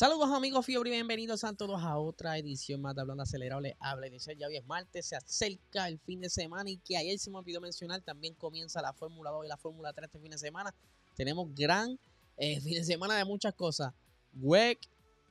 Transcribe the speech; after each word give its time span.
Saludos 0.00 0.30
amigos 0.30 0.64
Fiebre 0.64 0.92
bienvenidos 0.92 1.44
a 1.44 1.52
todos 1.52 1.82
a 1.82 1.98
otra 1.98 2.38
edición 2.38 2.80
más 2.80 2.94
de 2.94 3.02
Hablando 3.02 3.22
Acelerable. 3.22 3.76
Habla 3.80 4.08
dice 4.08 4.34
ya 4.34 4.46
hoy 4.46 4.56
es 4.56 4.64
martes, 4.64 5.04
se 5.04 5.14
acerca 5.14 5.88
el 5.88 5.98
fin 5.98 6.22
de 6.22 6.30
semana 6.30 6.70
y 6.70 6.78
que 6.78 6.96
ayer 6.96 7.18
se 7.18 7.30
me 7.30 7.36
olvidó 7.36 7.60
mencionar, 7.60 8.00
también 8.00 8.32
comienza 8.32 8.80
la 8.80 8.94
Fórmula 8.94 9.30
2 9.30 9.44
y 9.44 9.48
la 9.48 9.58
Fórmula 9.58 9.92
3 9.92 10.06
este 10.06 10.18
fin 10.18 10.30
de 10.30 10.38
semana. 10.38 10.74
Tenemos 11.14 11.54
gran 11.54 11.98
eh, 12.38 12.62
fin 12.62 12.76
de 12.76 12.84
semana 12.84 13.14
de 13.14 13.26
muchas 13.26 13.52
cosas. 13.52 13.92
WEC, 14.32 14.78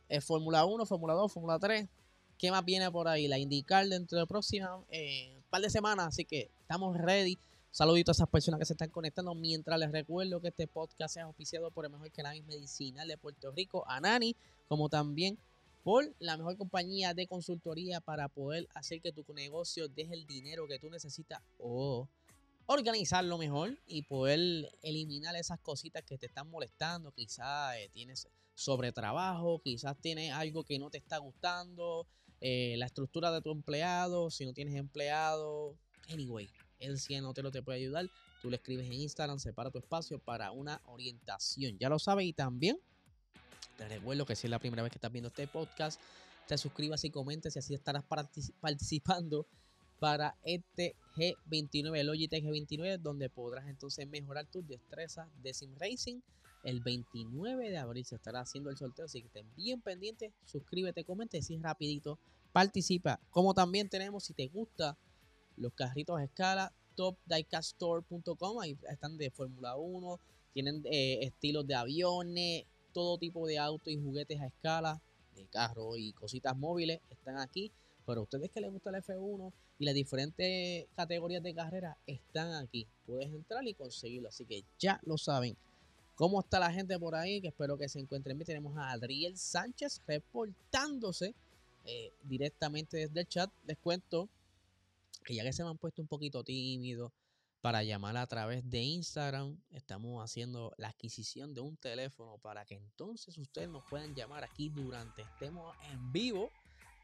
eh, 0.07 0.21
Fórmula 0.21 0.63
1, 0.63 0.85
Fórmula 0.85 1.15
2, 1.15 1.33
Fórmula 1.33 1.57
3. 1.57 1.87
¿Qué 2.37 2.51
más 2.51 2.63
viene 2.63 2.91
por 2.91 3.07
ahí? 3.07 3.27
La 3.27 3.39
indicar 3.39 3.87
dentro 3.87 4.19
de 4.19 4.27
próxima 4.27 4.85
eh, 4.91 5.41
par 5.49 5.63
de 5.63 5.71
semanas, 5.71 6.09
así 6.09 6.25
que 6.25 6.51
estamos 6.61 6.95
ready 6.95 7.39
Saludito 7.71 8.11
a 8.11 8.13
esas 8.13 8.27
personas 8.27 8.59
que 8.59 8.65
se 8.65 8.73
están 8.73 8.89
conectando. 8.89 9.35
Mientras 9.35 9.79
les 9.79 9.91
recuerdo 9.91 10.41
que 10.41 10.47
este 10.47 10.67
podcast 10.67 11.17
es 11.17 11.23
auspiciado 11.23 11.69
por 11.69 11.85
el 11.85 11.91
mejor 11.91 12.11
cannabis 12.11 12.43
medicinal 12.45 13.07
de 13.07 13.17
Puerto 13.17 13.51
Rico, 13.51 13.83
Anani, 13.87 14.35
como 14.67 14.89
también 14.89 15.37
por 15.83 16.13
la 16.19 16.35
mejor 16.35 16.57
compañía 16.57 17.13
de 17.13 17.27
consultoría 17.27 18.01
para 18.01 18.27
poder 18.27 18.67
hacer 18.73 19.01
que 19.01 19.11
tu 19.11 19.23
negocio 19.33 19.87
deje 19.87 20.13
el 20.13 20.25
dinero 20.25 20.67
que 20.67 20.79
tú 20.79 20.89
necesitas 20.89 21.41
o 21.57 22.07
organizarlo 22.65 23.37
mejor 23.37 23.77
y 23.87 24.01
poder 24.01 24.71
eliminar 24.81 25.35
esas 25.35 25.59
cositas 25.59 26.03
que 26.03 26.17
te 26.17 26.25
están 26.25 26.49
molestando. 26.49 27.11
Quizás 27.11 27.75
eh, 27.77 27.89
tienes 27.93 28.27
sobretrabajo, 28.55 29.59
quizás 29.63 29.95
tienes 30.01 30.33
algo 30.33 30.63
que 30.63 30.79
no 30.79 30.89
te 30.89 30.97
está 30.97 31.17
gustando, 31.17 32.07
eh, 32.41 32.75
la 32.77 32.87
estructura 32.87 33.31
de 33.31 33.41
tu 33.41 33.51
empleado, 33.51 34.31
si 34.31 34.45
no 34.45 34.53
tienes 34.53 34.75
empleado. 34.75 35.75
Anyway, 36.11 36.49
el 36.79 36.97
no 37.21 37.33
te 37.33 37.41
lo 37.41 37.51
te 37.51 37.61
puede 37.61 37.79
ayudar. 37.79 38.09
Tú 38.41 38.49
le 38.49 38.55
escribes 38.55 38.85
en 38.87 38.93
Instagram, 38.93 39.39
separa 39.39 39.69
tu 39.69 39.79
espacio 39.79 40.19
para 40.19 40.51
una 40.51 40.81
orientación. 40.85 41.77
Ya 41.77 41.89
lo 41.89 41.99
sabes 41.99 42.25
y 42.25 42.33
también 42.33 42.79
te 43.77 43.87
recuerdo 43.87 44.25
que 44.25 44.35
si 44.35 44.47
es 44.47 44.51
la 44.51 44.59
primera 44.59 44.83
vez 44.83 44.91
que 44.91 44.97
estás 44.97 45.11
viendo 45.11 45.29
este 45.29 45.47
podcast, 45.47 46.01
te 46.47 46.57
suscribas 46.57 47.03
y 47.05 47.11
comentes 47.11 47.55
y 47.55 47.59
así 47.59 47.73
estarás 47.73 48.03
participando 48.59 49.47
para 49.99 50.35
este 50.43 50.95
G29, 51.15 51.97
el 51.97 52.07
Logitech 52.07 52.43
G29, 52.43 52.97
donde 52.99 53.29
podrás 53.29 53.67
entonces 53.67 54.07
mejorar 54.07 54.47
tus 54.47 54.67
destrezas 54.67 55.27
de 55.41 55.53
Sim 55.53 55.75
Racing. 55.77 56.21
El 56.63 56.81
29 56.81 57.69
de 57.69 57.77
abril 57.77 58.03
se 58.03 58.15
estará 58.15 58.41
haciendo 58.41 58.69
el 58.69 58.77
sorteo, 58.77 59.05
así 59.05 59.21
que 59.21 59.27
estén 59.27 59.47
bien 59.55 59.81
pendientes, 59.81 60.33
suscríbete, 60.45 61.05
comente, 61.05 61.37
y 61.37 61.39
es 61.39 61.61
rapidito, 61.61 62.19
participa. 62.51 63.19
Como 63.29 63.53
también 63.53 63.87
tenemos, 63.87 64.25
si 64.25 64.33
te 64.33 64.47
gusta 64.47 64.97
los 65.59 65.73
carritos 65.73 66.17
a 66.19 66.23
escala, 66.23 66.73
topdiecaststore.com, 66.95 68.59
ahí 68.59 68.77
están 68.89 69.17
de 69.17 69.29
Fórmula 69.29 69.75
1, 69.75 70.19
tienen 70.53 70.81
eh, 70.85 71.19
estilos 71.21 71.67
de 71.67 71.75
aviones, 71.75 72.65
todo 72.93 73.17
tipo 73.17 73.47
de 73.47 73.59
autos 73.59 73.93
y 73.93 73.97
juguetes 73.97 74.41
a 74.41 74.47
escala, 74.47 75.01
de 75.35 75.45
carro 75.45 75.95
y 75.95 76.11
cositas 76.13 76.57
móviles, 76.57 76.99
están 77.09 77.37
aquí. 77.37 77.71
Pero 78.05 78.21
a 78.21 78.23
ustedes 78.23 78.49
que 78.49 78.59
les 78.59 78.71
gusta 78.71 78.89
el 78.89 78.95
F1 78.95 79.53
y 79.77 79.85
las 79.85 79.93
diferentes 79.93 80.87
categorías 80.95 81.43
de 81.43 81.53
carrera 81.53 81.97
están 82.07 82.53
aquí. 82.53 82.87
Puedes 83.05 83.27
entrar 83.27 83.65
y 83.67 83.73
conseguirlo. 83.75 84.29
Así 84.29 84.45
que 84.45 84.63
ya 84.79 84.99
lo 85.03 85.17
saben. 85.17 85.55
¿Cómo 86.15 86.41
está 86.41 86.59
la 86.59 86.73
gente 86.73 86.97
por 86.97 87.15
ahí? 87.15 87.39
Que 87.39 87.49
espero 87.49 87.77
que 87.77 87.87
se 87.87 87.99
encuentren 87.99 88.37
bien. 88.37 88.47
Tenemos 88.47 88.75
a 88.77 88.91
Adriel 88.91 89.37
Sánchez 89.37 90.01
reportándose 90.07 91.35
eh, 91.85 92.11
directamente 92.23 92.97
desde 92.97 93.21
el 93.21 93.27
chat. 93.27 93.51
Les 93.67 93.77
cuento 93.77 94.27
que 95.23 95.35
ya 95.35 95.43
que 95.43 95.53
se 95.53 95.63
me 95.63 95.69
han 95.69 95.77
puesto 95.77 96.01
un 96.01 96.07
poquito 96.07 96.43
tímidos 96.43 97.11
para 97.61 97.83
llamar 97.83 98.15
a 98.17 98.25
través 98.25 98.69
de 98.69 98.81
Instagram, 98.81 99.59
estamos 99.71 100.23
haciendo 100.23 100.73
la 100.77 100.89
adquisición 100.89 101.53
de 101.53 101.61
un 101.61 101.75
teléfono 101.75 102.37
para 102.37 102.65
que 102.65 102.75
entonces 102.75 103.37
ustedes 103.37 103.69
nos 103.69 103.83
puedan 103.89 104.15
llamar 104.15 104.43
aquí 104.45 104.69
durante 104.69 105.23
estemos 105.23 105.75
en 105.91 106.11
vivo 106.11 106.51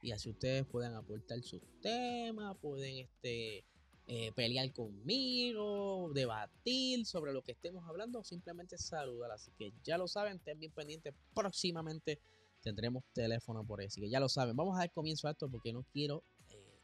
y 0.01 0.11
así 0.11 0.29
ustedes 0.29 0.65
puedan 0.65 0.93
aportar 0.95 1.41
sus 1.41 1.61
temas, 1.81 2.55
pueden 2.61 2.97
este, 2.99 3.65
eh, 4.07 4.31
pelear 4.33 4.71
conmigo, 4.71 6.11
debatir 6.13 7.05
sobre 7.07 7.33
lo 7.33 7.41
que 7.41 7.53
estemos 7.53 7.87
hablando 7.89 8.19
o 8.19 8.23
simplemente 8.23 8.77
saludar. 8.77 9.31
Así 9.31 9.51
que 9.57 9.73
ya 9.83 9.97
lo 9.97 10.07
saben, 10.07 10.37
estén 10.37 10.59
bien 10.59 10.71
pendientes. 10.71 11.13
Próximamente 11.33 12.19
tendremos 12.61 13.03
teléfono 13.13 13.65
por 13.65 13.79
ahí. 13.79 13.87
Así 13.87 13.99
que 13.99 14.09
ya 14.09 14.19
lo 14.19 14.29
saben. 14.29 14.55
Vamos 14.55 14.75
a 14.75 14.81
dar 14.81 14.91
comienzo 14.91 15.27
a 15.27 15.31
esto 15.31 15.49
porque 15.49 15.73
no 15.73 15.83
quiero 15.91 16.23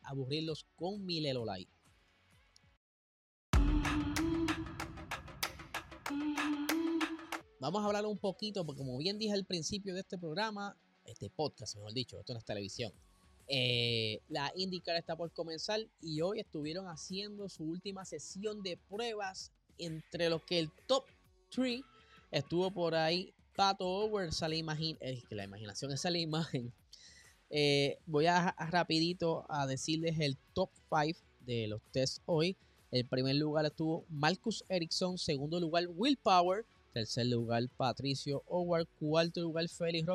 aburrirlos 0.03 0.65
con 0.75 1.05
mi 1.05 1.19
Lelo 1.19 1.45
Vamos 7.59 7.83
a 7.83 7.85
hablar 7.85 8.05
un 8.07 8.17
poquito, 8.17 8.65
porque 8.65 8.79
como 8.79 8.97
bien 8.97 9.19
dije 9.19 9.33
al 9.33 9.45
principio 9.45 9.93
de 9.93 9.99
este 9.99 10.17
programa, 10.17 10.75
este 11.05 11.29
podcast, 11.29 11.75
mejor 11.75 11.93
dicho, 11.93 12.19
esto 12.19 12.33
no 12.33 12.39
es 12.39 12.45
televisión. 12.45 12.91
Eh, 13.47 14.21
la 14.29 14.51
IndyCar 14.55 14.95
está 14.95 15.15
por 15.15 15.31
comenzar 15.31 15.79
y 16.01 16.21
hoy 16.21 16.39
estuvieron 16.39 16.87
haciendo 16.87 17.49
su 17.49 17.63
última 17.65 18.05
sesión 18.05 18.63
de 18.63 18.77
pruebas 18.77 19.51
entre 19.77 20.29
los 20.29 20.43
que 20.43 20.57
el 20.59 20.71
top 20.87 21.05
3 21.49 21.81
estuvo 22.31 22.71
por 22.71 22.95
ahí 22.95 23.33
Pato 23.55 23.87
Over, 23.87 24.31
sale 24.31 24.55
imagen, 24.55 24.97
es 25.01 25.23
que 25.25 25.35
la 25.35 25.43
imaginación 25.43 25.91
es 25.91 26.03
la 26.03 26.17
imagen 26.17 26.73
eh, 27.53 27.97
voy 28.05 28.27
a, 28.27 28.55
rapidito 28.69 29.45
a 29.49 29.67
decirles 29.67 30.17
el 30.19 30.37
top 30.53 30.69
5 30.89 31.19
de 31.41 31.67
los 31.67 31.81
tests 31.91 32.21
hoy. 32.25 32.55
El 32.91 33.05
primer 33.05 33.35
lugar 33.35 33.65
estuvo 33.65 34.05
Marcus 34.09 34.63
Ericsson, 34.69 35.17
segundo 35.17 35.59
lugar 35.59 35.85
Will 35.89 36.17
Power, 36.17 36.65
tercer 36.93 37.25
lugar 37.25 37.63
Patricio 37.75 38.41
Howard, 38.47 38.87
cuarto 38.99 39.41
lugar 39.41 39.67
Felix 39.67 40.07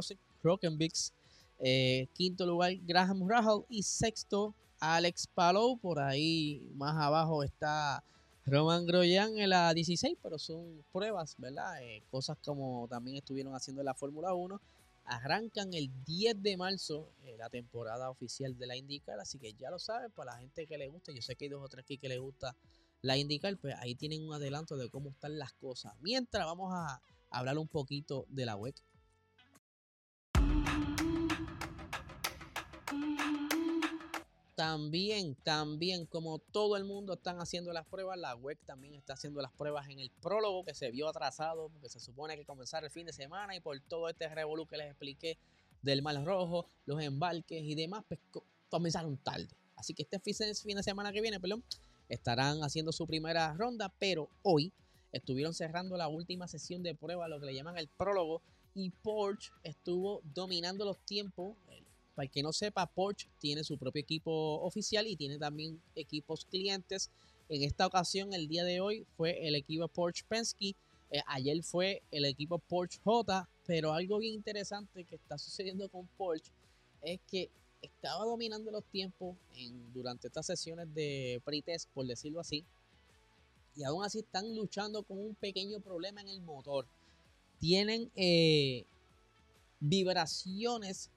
Rockenbix, 0.43 1.13
eh, 1.59 2.07
quinto 2.15 2.47
lugar 2.47 2.73
Graham 2.87 3.29
Rahal 3.29 3.65
y 3.69 3.83
sexto 3.83 4.55
Alex 4.81 5.27
Palou. 5.27 5.79
Por 5.79 5.99
ahí 5.99 6.67
más 6.75 6.97
abajo 6.97 7.43
está 7.43 8.03
Roman 8.47 8.87
Groyan 8.87 9.37
en 9.39 9.51
la 9.51 9.75
16, 9.75 10.17
pero 10.23 10.39
son 10.39 10.85
pruebas, 10.91 11.35
¿verdad? 11.37 11.83
Eh, 11.83 12.03
cosas 12.11 12.39
como 12.43 12.87
también 12.89 13.19
estuvieron 13.19 13.55
haciendo 13.55 13.83
en 13.83 13.87
la 13.87 13.95
Fórmula 13.95 14.33
1 14.33 14.59
arrancan 15.07 15.73
el 15.75 15.91
10 16.05 16.43
de 16.43 16.57
marzo 16.57 17.13
eh, 17.25 17.37
la 17.39 17.49
temporada 17.49 18.11
oficial 18.11 18.57
de 18.59 18.67
la 18.67 18.77
IndyCar, 18.77 19.19
así 19.21 19.39
que 19.39 19.53
ya 19.55 19.71
lo 19.71 19.79
saben, 19.79 20.11
para 20.13 20.33
la 20.33 20.39
gente 20.39 20.67
que 20.67 20.79
le 20.79 20.89
gusta, 20.89 21.13
yo 21.13 21.23
sé 21.23 21.37
que 21.37 21.47
hay 21.47 21.51
dos 21.51 21.63
o 21.63 21.69
tres 21.69 21.85
aquí 21.85 21.99
que 21.99 22.09
le 22.09 22.19
gusta 22.19 22.57
la 23.03 23.17
IndyCar, 23.17 23.57
pues 23.59 23.75
ahí 23.79 23.95
tienen 23.95 24.27
un 24.27 24.35
adelanto 24.35 24.77
de 24.77 24.91
cómo 24.91 25.11
están 25.11 25.39
las 25.39 25.53
cosas. 25.53 25.95
Mientras 26.01 26.45
vamos 26.45 26.73
a 26.75 27.01
hablar 27.31 27.59
un 27.59 27.69
poquito 27.69 28.27
de 28.29 28.47
la 28.47 28.57
web 28.57 28.75
También, 34.57 35.35
también, 35.35 36.07
como 36.07 36.39
todo 36.39 36.79
el 36.79 36.85
mundo 36.85 37.13
están 37.13 37.41
haciendo 37.41 37.75
las 37.75 37.87
pruebas, 37.87 38.19
la 38.19 38.35
web 38.35 38.59
también 38.65 38.95
está 38.95 39.13
haciendo 39.13 39.43
las 39.43 39.53
pruebas 39.53 39.87
en 39.91 40.01
el 40.01 40.11
prólogo 40.11 40.65
que 40.65 40.75
se 40.75 40.91
vio 40.91 41.09
atrasado 41.09 41.69
porque 41.69 41.91
se 41.91 42.01
supone 42.01 42.37
que 42.37 42.47
comenzar 42.47 42.83
el 42.83 42.91
fin 42.91 43.05
de 43.05 43.13
semana 43.13 43.55
y 43.55 43.61
por 43.61 43.79
todo 43.81 44.09
este 44.09 44.27
revolú 44.31 44.67
que 44.67 44.79
les 44.79 44.87
expliqué 44.87 45.37
del 45.83 46.01
mal 46.01 46.25
rojo, 46.25 46.67
los 46.87 47.03
embarques 47.03 47.63
y 47.63 47.75
demás, 47.75 48.03
pues 48.09 48.19
comenzaron 48.71 49.19
tarde. 49.19 49.47
Así 49.77 49.93
que 49.93 50.09
este 50.11 50.19
fin 50.19 50.77
de 50.77 50.83
semana 50.83 51.13
que 51.13 51.21
viene, 51.21 51.39
perdón, 51.39 51.63
estarán 52.09 52.65
haciendo 52.65 52.93
su 52.93 53.07
primera 53.07 53.53
ronda, 53.53 53.93
pero 53.99 54.31
hoy 54.41 54.73
estuvieron 55.13 55.53
cerrando 55.53 55.99
la 55.99 56.09
última 56.09 56.49
sesión 56.49 56.83
de 56.83 56.95
prueba, 56.95 57.29
lo 57.29 57.39
que 57.41 57.47
le 57.47 57.55
llaman 57.55 57.77
el 57.77 57.89
prólogo, 57.89 58.41
y 58.75 58.89
Porsche 58.89 59.53
estuvo 59.63 60.23
dominando 60.35 60.87
los 60.87 60.99
tiempos, 61.01 61.57
para 62.17 62.25
el 62.25 62.31
que 62.31 62.43
no 62.43 62.53
sepa, 62.53 62.87
Porsche 62.87 63.29
tiene 63.39 63.63
su 63.63 63.77
propio 63.77 64.01
equipo 64.01 64.33
oficial 64.63 65.07
y 65.07 65.17
tiene 65.17 65.39
también 65.39 65.81
equipos 65.95 66.47
clientes. 66.47 67.11
En 67.51 67.63
esta 67.63 67.87
ocasión, 67.87 68.33
el 68.33 68.49
día 68.49 68.65
de 68.65 68.81
hoy, 68.81 69.07
fue 69.19 69.47
el 69.47 69.55
equipo 69.55 69.87
Porsche 69.87 70.25
Penske. 70.27 70.75
Eh, 71.11 71.21
ayer 71.27 71.63
fue 71.63 72.03
el 72.11 72.25
equipo 72.25 72.59
Porsche 72.59 72.99
J. 73.05 73.47
Pero 73.67 73.93
algo 73.93 74.19
bien 74.19 74.33
interesante 74.33 75.05
que 75.05 75.17
está 75.17 75.37
sucediendo 75.39 75.91
con 75.91 76.07
Porsche 76.17 76.51
es 77.03 77.21
que 77.31 77.51
estaba 77.83 78.25
dominando 78.25 78.71
los 78.71 78.85
tiempos 78.85 79.37
durante 79.93 80.29
estas 80.29 80.47
sesiones 80.47 80.93
de 80.95 81.41
pretest, 81.45 81.89
por 81.91 82.07
decirlo 82.07 82.41
así. 82.41 82.65
y 83.77 83.85
aún 83.85 84.03
así 84.03 84.21
están 84.21 84.57
luchando 84.57 85.03
con 85.03 85.19
un 85.19 85.35
pequeño 85.35 85.81
problema 85.81 86.23
en 86.23 86.29
el 86.29 86.41
motor. 86.41 86.87
Tienen 87.61 88.11
eh, 88.17 88.87
vibraciones 89.81 91.11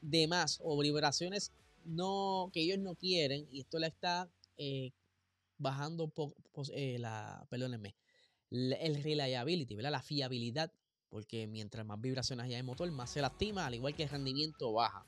de 0.00 0.26
más 0.28 0.58
o 0.62 0.78
vibraciones 0.78 1.52
no, 1.84 2.50
que 2.52 2.60
ellos 2.60 2.78
no 2.78 2.94
quieren 2.94 3.46
y 3.50 3.60
esto 3.60 3.78
le 3.78 3.86
está 3.86 4.30
eh, 4.56 4.92
bajando 5.58 6.12
eh, 6.72 6.98
la, 6.98 7.46
el 8.50 9.02
reliability, 9.02 9.76
la 9.76 10.02
fiabilidad, 10.02 10.72
porque 11.08 11.46
mientras 11.46 11.84
más 11.84 12.00
vibraciones 12.00 12.46
haya 12.46 12.58
el 12.58 12.64
motor, 12.64 12.90
más 12.90 13.10
se 13.10 13.20
lastima, 13.20 13.66
al 13.66 13.74
igual 13.74 13.94
que 13.94 14.04
el 14.04 14.08
rendimiento 14.08 14.72
baja. 14.72 15.06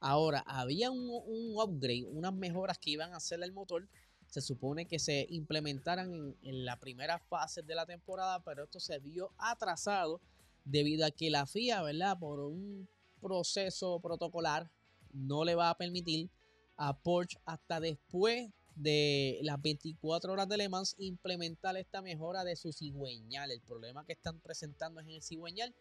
Ahora, 0.00 0.44
había 0.46 0.90
un, 0.90 1.08
upgrade, 1.56 2.06
unas 2.06 2.32
mejoras 2.32 2.78
que 2.78 2.90
iban 2.90 3.12
a 3.12 3.16
hacer 3.16 3.42
al 3.42 3.52
motor. 3.52 3.88
Se 4.28 4.40
supone 4.40 4.86
que 4.86 4.98
se 4.98 5.26
implementaran 5.30 6.12
en, 6.12 6.36
en 6.42 6.64
la 6.64 6.78
primera 6.78 7.18
fase 7.18 7.62
de 7.62 7.74
la 7.74 7.86
temporada, 7.86 8.42
pero 8.44 8.64
esto 8.64 8.78
se 8.78 8.98
vio 8.98 9.32
atrasado 9.38 10.20
debido 10.64 11.04
a 11.06 11.10
que 11.10 11.30
la 11.30 11.46
FIA, 11.46 11.82
¿verdad? 11.82 12.18
Por 12.18 12.40
un 12.40 12.88
proceso 13.20 14.00
protocolar, 14.00 14.70
no 15.12 15.44
le 15.44 15.54
va 15.54 15.70
a 15.70 15.76
permitir 15.76 16.28
a 16.76 16.96
Porsche 16.96 17.38
hasta 17.44 17.80
después 17.80 18.50
de 18.78 19.40
las 19.42 19.60
24 19.60 20.32
horas 20.32 20.48
de 20.48 20.56
Le 20.56 20.68
Mans 20.68 20.94
implementar 20.98 21.76
esta 21.76 22.00
mejora 22.00 22.44
de 22.44 22.54
su 22.54 22.72
cigüeñal. 22.72 23.50
El 23.50 23.60
problema 23.60 24.04
que 24.04 24.12
están 24.12 24.38
presentando 24.40 25.00
es 25.00 25.06
en 25.06 25.14
el 25.14 25.22
cigüeñal, 25.22 25.74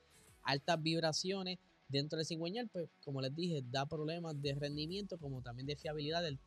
altas 0.43 0.81
vibraciones 0.81 1.59
dentro 1.89 2.17
del 2.17 2.25
cigüeñal, 2.25 2.67
pues 2.69 2.89
como 3.03 3.21
les 3.21 3.35
dije, 3.35 3.63
da 3.69 3.85
problemas 3.85 4.41
de 4.41 4.55
rendimiento 4.55 5.17
como 5.17 5.41
también 5.41 5.67
de 5.67 5.75
fiabilidad, 5.75 6.25
el, 6.25 6.39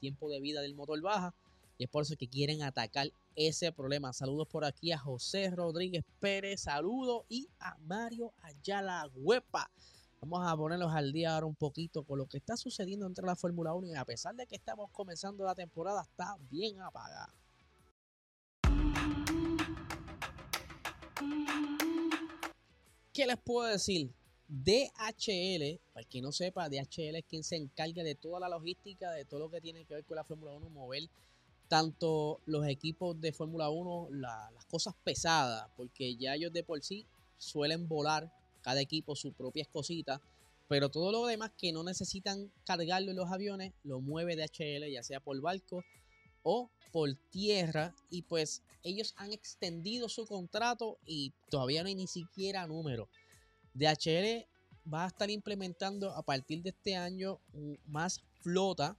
tiempo 0.00 0.28
de 0.28 0.40
vida 0.40 0.60
del 0.60 0.74
motor 0.74 1.00
baja. 1.00 1.34
Y 1.78 1.84
es 1.84 1.90
por 1.90 2.02
eso 2.02 2.16
que 2.16 2.28
quieren 2.28 2.62
atacar 2.62 3.10
ese 3.34 3.72
problema. 3.72 4.12
Saludos 4.12 4.48
por 4.48 4.64
aquí 4.64 4.92
a 4.92 4.98
José 4.98 5.50
Rodríguez 5.50 6.04
Pérez, 6.20 6.62
saludos 6.62 7.24
y 7.28 7.48
a 7.60 7.76
Mario 7.86 8.32
Ayala 8.42 9.08
Huepa. 9.14 9.70
Vamos 10.24 10.46
a 10.46 10.56
ponerlos 10.56 10.92
al 10.94 11.12
día 11.12 11.34
ahora 11.34 11.46
un 11.46 11.56
poquito 11.56 12.04
con 12.04 12.16
lo 12.16 12.26
que 12.26 12.38
está 12.38 12.56
sucediendo 12.56 13.06
entre 13.06 13.26
la 13.26 13.34
Fórmula 13.34 13.74
1 13.74 13.88
y 13.88 13.94
a 13.96 14.04
pesar 14.04 14.36
de 14.36 14.46
que 14.46 14.54
estamos 14.54 14.88
comenzando 14.92 15.44
la 15.44 15.52
temporada, 15.52 16.00
está 16.02 16.36
bien 16.48 16.80
apagada. 16.80 17.34
¿Qué 23.12 23.26
les 23.26 23.36
puedo 23.38 23.68
decir? 23.68 24.12
DHL, 24.46 25.80
para 25.92 26.06
quien 26.06 26.22
no 26.22 26.30
sepa, 26.30 26.68
DHL 26.68 27.16
es 27.16 27.24
quien 27.28 27.42
se 27.42 27.56
encarga 27.56 28.04
de 28.04 28.14
toda 28.14 28.38
la 28.38 28.48
logística, 28.48 29.10
de 29.10 29.24
todo 29.24 29.40
lo 29.40 29.50
que 29.50 29.60
tiene 29.60 29.84
que 29.84 29.94
ver 29.94 30.04
con 30.04 30.14
la 30.14 30.24
Fórmula 30.24 30.52
1, 30.52 30.70
mover 30.70 31.02
tanto 31.66 32.40
los 32.46 32.64
equipos 32.68 33.20
de 33.20 33.32
Fórmula 33.32 33.70
1, 33.70 34.10
las 34.12 34.66
cosas 34.66 34.94
pesadas, 35.02 35.68
porque 35.76 36.14
ya 36.14 36.36
ellos 36.36 36.52
de 36.52 36.62
por 36.62 36.80
sí 36.80 37.06
suelen 37.38 37.88
volar 37.88 38.32
cada 38.62 38.80
equipo 38.80 39.14
sus 39.16 39.34
propias 39.34 39.68
cositas, 39.68 40.20
pero 40.68 40.90
todo 40.90 41.12
lo 41.12 41.26
demás 41.26 41.50
que 41.58 41.72
no 41.72 41.84
necesitan 41.84 42.50
cargarlo 42.64 43.10
en 43.10 43.16
los 43.16 43.30
aviones, 43.30 43.74
lo 43.84 44.00
mueve 44.00 44.36
DHL, 44.36 44.90
ya 44.90 45.02
sea 45.02 45.20
por 45.20 45.38
barco 45.40 45.84
o 46.42 46.70
por 46.92 47.14
tierra, 47.30 47.94
y 48.10 48.22
pues 48.22 48.62
ellos 48.82 49.14
han 49.16 49.32
extendido 49.32 50.08
su 50.08 50.26
contrato 50.26 50.98
y 51.06 51.32
todavía 51.50 51.82
no 51.82 51.88
hay 51.88 51.94
ni 51.94 52.06
siquiera 52.06 52.66
número. 52.66 53.08
DHL 53.74 54.46
va 54.92 55.04
a 55.04 55.08
estar 55.08 55.30
implementando 55.30 56.10
a 56.10 56.22
partir 56.22 56.62
de 56.62 56.70
este 56.70 56.96
año 56.96 57.40
más 57.86 58.22
flota 58.40 58.96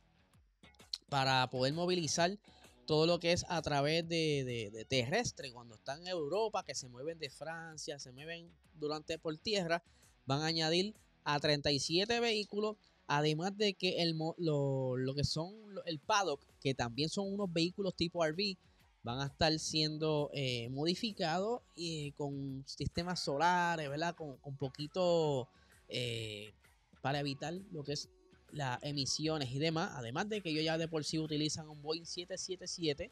para 1.10 1.48
poder 1.50 1.74
movilizar 1.74 2.38
todo 2.86 3.08
lo 3.08 3.20
que 3.20 3.32
es 3.32 3.46
a 3.50 3.62
través 3.62 4.08
de, 4.08 4.72
de, 4.72 4.86
terrestre, 4.86 5.52
cuando 5.52 5.76
están 5.76 6.02
en 6.02 6.08
Europa, 6.08 6.64
que 6.64 6.76
se 6.76 6.88
mueven 6.88 7.20
de 7.20 7.30
Francia, 7.30 8.00
se 8.00 8.12
mueven 8.12 8.52
durante 8.76 9.18
por 9.18 9.38
tierra, 9.38 9.84
van 10.26 10.42
a 10.42 10.48
añadir 10.48 10.96
a 11.24 11.40
37 11.40 12.20
vehículos, 12.20 12.78
además 13.08 13.58
de 13.58 13.74
que 13.74 14.02
el, 14.02 14.18
lo, 14.38 14.98
lo, 14.98 15.16
que 15.16 15.24
son 15.24 15.54
el 15.86 16.00
paddock, 16.00 16.46
que 16.60 16.74
también 16.74 17.10
son 17.10 17.34
unos 17.34 17.52
vehículos 17.52 17.96
tipo 17.96 18.26
RV, 18.26 18.58
van 19.04 19.20
a 19.20 19.26
estar 19.26 19.58
siendo 19.60 20.30
eh, 20.34 20.70
modificados 20.70 21.62
y 21.76 22.12
con 22.14 22.64
sistemas 22.66 23.24
solares, 23.24 23.90
¿verdad? 23.90 24.16
Con, 24.16 24.38
con 24.38 24.56
poquito 24.56 25.50
eh, 25.90 26.54
para 27.02 27.20
evitar 27.20 27.54
lo 27.72 27.84
que 27.84 27.94
es 27.94 28.10
las 28.54 28.82
emisiones 28.84 29.52
y 29.52 29.60
demás. 29.60 29.92
Además 29.96 30.30
de 30.30 30.42
que 30.42 30.50
ellos 30.50 30.64
ya 30.64 30.78
de 30.78 30.88
por 30.88 31.04
sí 31.04 31.20
utilizan 31.20 31.68
un 31.68 31.82
Boeing 31.82 32.06
777 32.06 33.12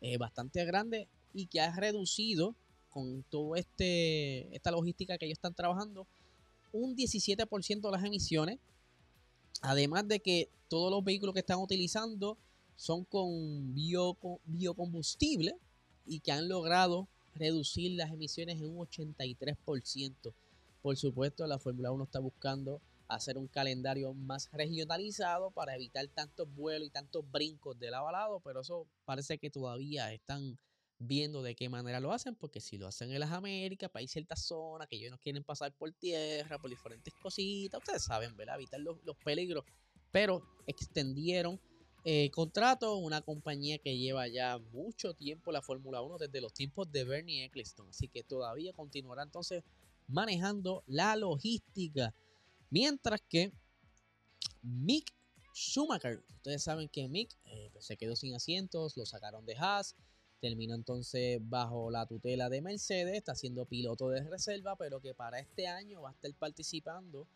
eh, 0.00 0.18
bastante 0.18 0.64
grande 0.64 1.08
y 1.32 1.46
que 1.46 1.60
ha 1.60 1.74
reducido 1.74 2.54
con 2.90 3.22
toda 3.24 3.58
este, 3.58 4.54
esta 4.54 4.70
logística 4.70 5.18
que 5.18 5.26
ellos 5.26 5.38
están 5.38 5.54
trabajando 5.54 6.06
un 6.72 6.96
17% 6.96 7.80
de 7.80 7.90
las 7.90 8.04
emisiones. 8.04 8.58
Además 9.60 10.06
de 10.08 10.20
que 10.20 10.48
todos 10.68 10.90
los 10.90 11.04
vehículos 11.04 11.34
que 11.34 11.40
están 11.40 11.58
utilizando 11.58 12.38
son 12.76 13.04
con 13.04 13.74
bio, 13.74 14.16
biocombustible 14.46 15.56
y 16.06 16.20
que 16.20 16.32
han 16.32 16.48
logrado 16.48 17.08
reducir 17.34 17.92
las 17.92 18.12
emisiones 18.12 18.58
en 18.58 18.66
un 18.66 18.86
83%. 18.86 20.32
Por 20.80 20.96
supuesto, 20.96 21.46
la 21.46 21.58
Fórmula 21.58 21.90
1 21.90 22.04
está 22.04 22.20
buscando 22.20 22.80
hacer 23.08 23.38
un 23.38 23.48
calendario 23.48 24.12
más 24.14 24.50
regionalizado 24.52 25.50
para 25.50 25.74
evitar 25.74 26.06
tantos 26.08 26.46
vuelos 26.54 26.88
y 26.88 26.90
tantos 26.90 27.28
brincos 27.30 27.78
de 27.78 27.90
lado 27.90 28.08
a 28.08 28.12
lado, 28.12 28.40
pero 28.40 28.60
eso 28.60 28.86
parece 29.04 29.38
que 29.38 29.50
todavía 29.50 30.12
están 30.12 30.58
viendo 30.98 31.42
de 31.42 31.54
qué 31.54 31.68
manera 31.68 32.00
lo 32.00 32.12
hacen, 32.12 32.34
porque 32.34 32.60
si 32.60 32.76
lo 32.76 32.86
hacen 32.86 33.10
en 33.10 33.20
las 33.20 33.32
Américas, 33.32 33.90
para 33.90 34.00
hay 34.00 34.08
ciertas 34.08 34.42
zonas 34.42 34.88
que 34.88 34.96
ellos 34.96 35.10
no 35.10 35.18
quieren 35.18 35.42
pasar 35.42 35.72
por 35.72 35.90
tierra, 35.92 36.58
por 36.58 36.70
diferentes 36.70 37.14
cositas, 37.14 37.78
ustedes 37.78 38.04
saben, 38.04 38.36
¿verdad? 38.36 38.56
Evitar 38.56 38.80
los, 38.80 38.98
peligros, 39.24 39.64
pero 40.10 40.42
extendieron 40.66 41.60
eh, 42.04 42.30
contrato, 42.30 42.96
una 42.96 43.22
compañía 43.22 43.78
que 43.78 43.96
lleva 43.96 44.28
ya 44.28 44.58
mucho 44.72 45.14
tiempo 45.14 45.52
la 45.52 45.62
Fórmula 45.62 46.00
1 46.02 46.18
desde 46.18 46.40
los 46.40 46.52
tiempos 46.52 46.90
de 46.90 47.04
Bernie 47.04 47.44
Eccleston, 47.44 47.88
así 47.88 48.08
que 48.08 48.22
todavía 48.22 48.72
continuará 48.72 49.22
entonces 49.22 49.64
manejando 50.08 50.84
la 50.86 51.16
logística 51.16 52.14
Mientras 52.70 53.20
que 53.22 53.52
Mick 54.62 55.12
Schumacher, 55.54 56.22
ustedes 56.28 56.62
saben 56.62 56.88
que 56.88 57.08
Mick 57.08 57.34
eh, 57.46 57.70
pues, 57.72 57.86
se 57.86 57.96
quedó 57.96 58.14
sin 58.14 58.34
asientos, 58.34 58.96
lo 58.96 59.06
sacaron 59.06 59.46
de 59.46 59.56
Haas, 59.56 59.96
terminó 60.40 60.74
entonces 60.74 61.40
bajo 61.42 61.90
la 61.90 62.06
tutela 62.06 62.48
de 62.48 62.62
Mercedes, 62.62 63.14
está 63.14 63.34
siendo 63.34 63.64
piloto 63.64 64.08
de 64.10 64.22
reserva, 64.22 64.76
pero 64.76 65.00
que 65.00 65.14
para 65.14 65.40
este 65.40 65.66
año 65.66 66.02
va 66.02 66.10
a 66.10 66.12
estar 66.12 66.32
participando 66.34 67.26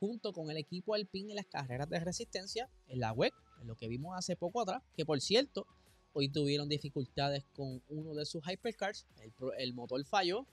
junto 0.00 0.32
con 0.32 0.50
el 0.50 0.56
equipo 0.56 0.94
Alpine 0.94 1.30
en 1.30 1.36
las 1.36 1.46
carreras 1.46 1.88
de 1.88 2.00
resistencia 2.00 2.68
en 2.88 2.98
la 2.98 3.12
web, 3.12 3.32
en 3.60 3.68
lo 3.68 3.76
que 3.76 3.86
vimos 3.86 4.16
hace 4.16 4.34
poco 4.34 4.62
atrás, 4.62 4.82
que 4.96 5.06
por 5.06 5.20
cierto, 5.20 5.66
hoy 6.14 6.28
tuvieron 6.28 6.68
dificultades 6.68 7.44
con 7.52 7.82
uno 7.88 8.14
de 8.14 8.26
sus 8.26 8.42
hypercars, 8.44 9.06
el, 9.20 9.32
el 9.58 9.74
motor 9.74 10.04
falló, 10.04 10.46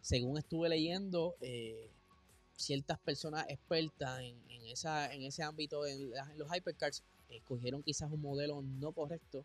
según 0.00 0.38
estuve 0.38 0.68
leyendo, 0.68 1.36
eh, 1.40 1.92
ciertas 2.56 2.98
personas 2.98 3.46
expertas 3.48 4.20
en, 4.20 4.66
esa, 4.66 5.12
en 5.12 5.22
ese 5.22 5.42
ámbito, 5.42 5.86
en, 5.86 6.10
los 6.36 6.48
hypercars, 6.54 7.02
escogieron 7.28 7.82
quizás 7.82 8.10
un 8.10 8.22
modelo 8.22 8.62
no 8.62 8.92
correcto 8.92 9.44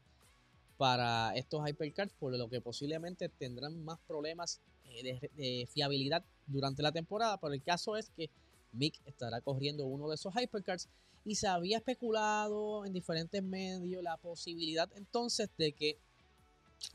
para 0.78 1.36
estos 1.36 1.68
hypercars, 1.68 2.12
por 2.20 2.36
lo 2.36 2.50
que 2.50 2.62
posiblemente 2.62 3.30
tendrán 3.30 3.84
más 3.84 4.00
problemas 4.08 4.60
eh, 4.86 5.30
de, 5.36 5.68
fiabilidad 5.72 6.24
durante 6.48 6.82
la 6.82 6.92
temporada. 6.92 7.38
Pero 7.38 7.54
el 7.54 7.62
caso 7.62 7.98
es 7.98 8.10
que 8.16 8.30
Mick 8.74 9.00
estará 9.06 9.42
corriendo 9.42 9.86
uno 9.86 10.10
de 10.10 10.16
esos 10.16 10.34
hypercars 10.36 10.88
y 11.24 11.36
se 11.36 11.48
había 11.48 11.78
especulado 11.78 12.86
en 12.86 12.94
diferentes 12.94 13.44
medios 13.44 14.02
la 14.02 14.18
posibilidad 14.18 14.90
entonces 14.96 15.50
de 15.56 15.72
que 15.72 15.98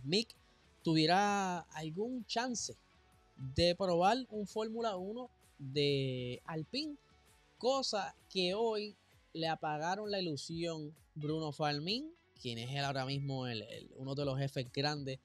Mick 0.03 0.35
tuviera 0.83 1.61
algún 1.61 2.25
chance 2.27 2.75
de 3.55 3.75
probar 3.77 4.17
un 4.31 4.47
Fórmula 4.47 4.97
1 4.97 5.31
de 5.59 6.43
Alpine, 6.45 6.97
cosa 7.59 8.15
que 8.29 8.55
hoy 8.55 8.97
le 9.33 9.49
apagaron 9.49 10.11
la 10.11 10.21
ilusión 10.21 10.95
Bruno 11.15 11.53
Falmin, 11.53 12.13
quien 12.41 12.59
es 12.59 12.77
ahora 12.79 13.07
mismo 13.07 13.47
el, 13.47 13.65
uno 13.97 14.15
de 14.15 14.25
los 14.25 14.39
jefes 14.39 14.71
grandes 14.73 15.19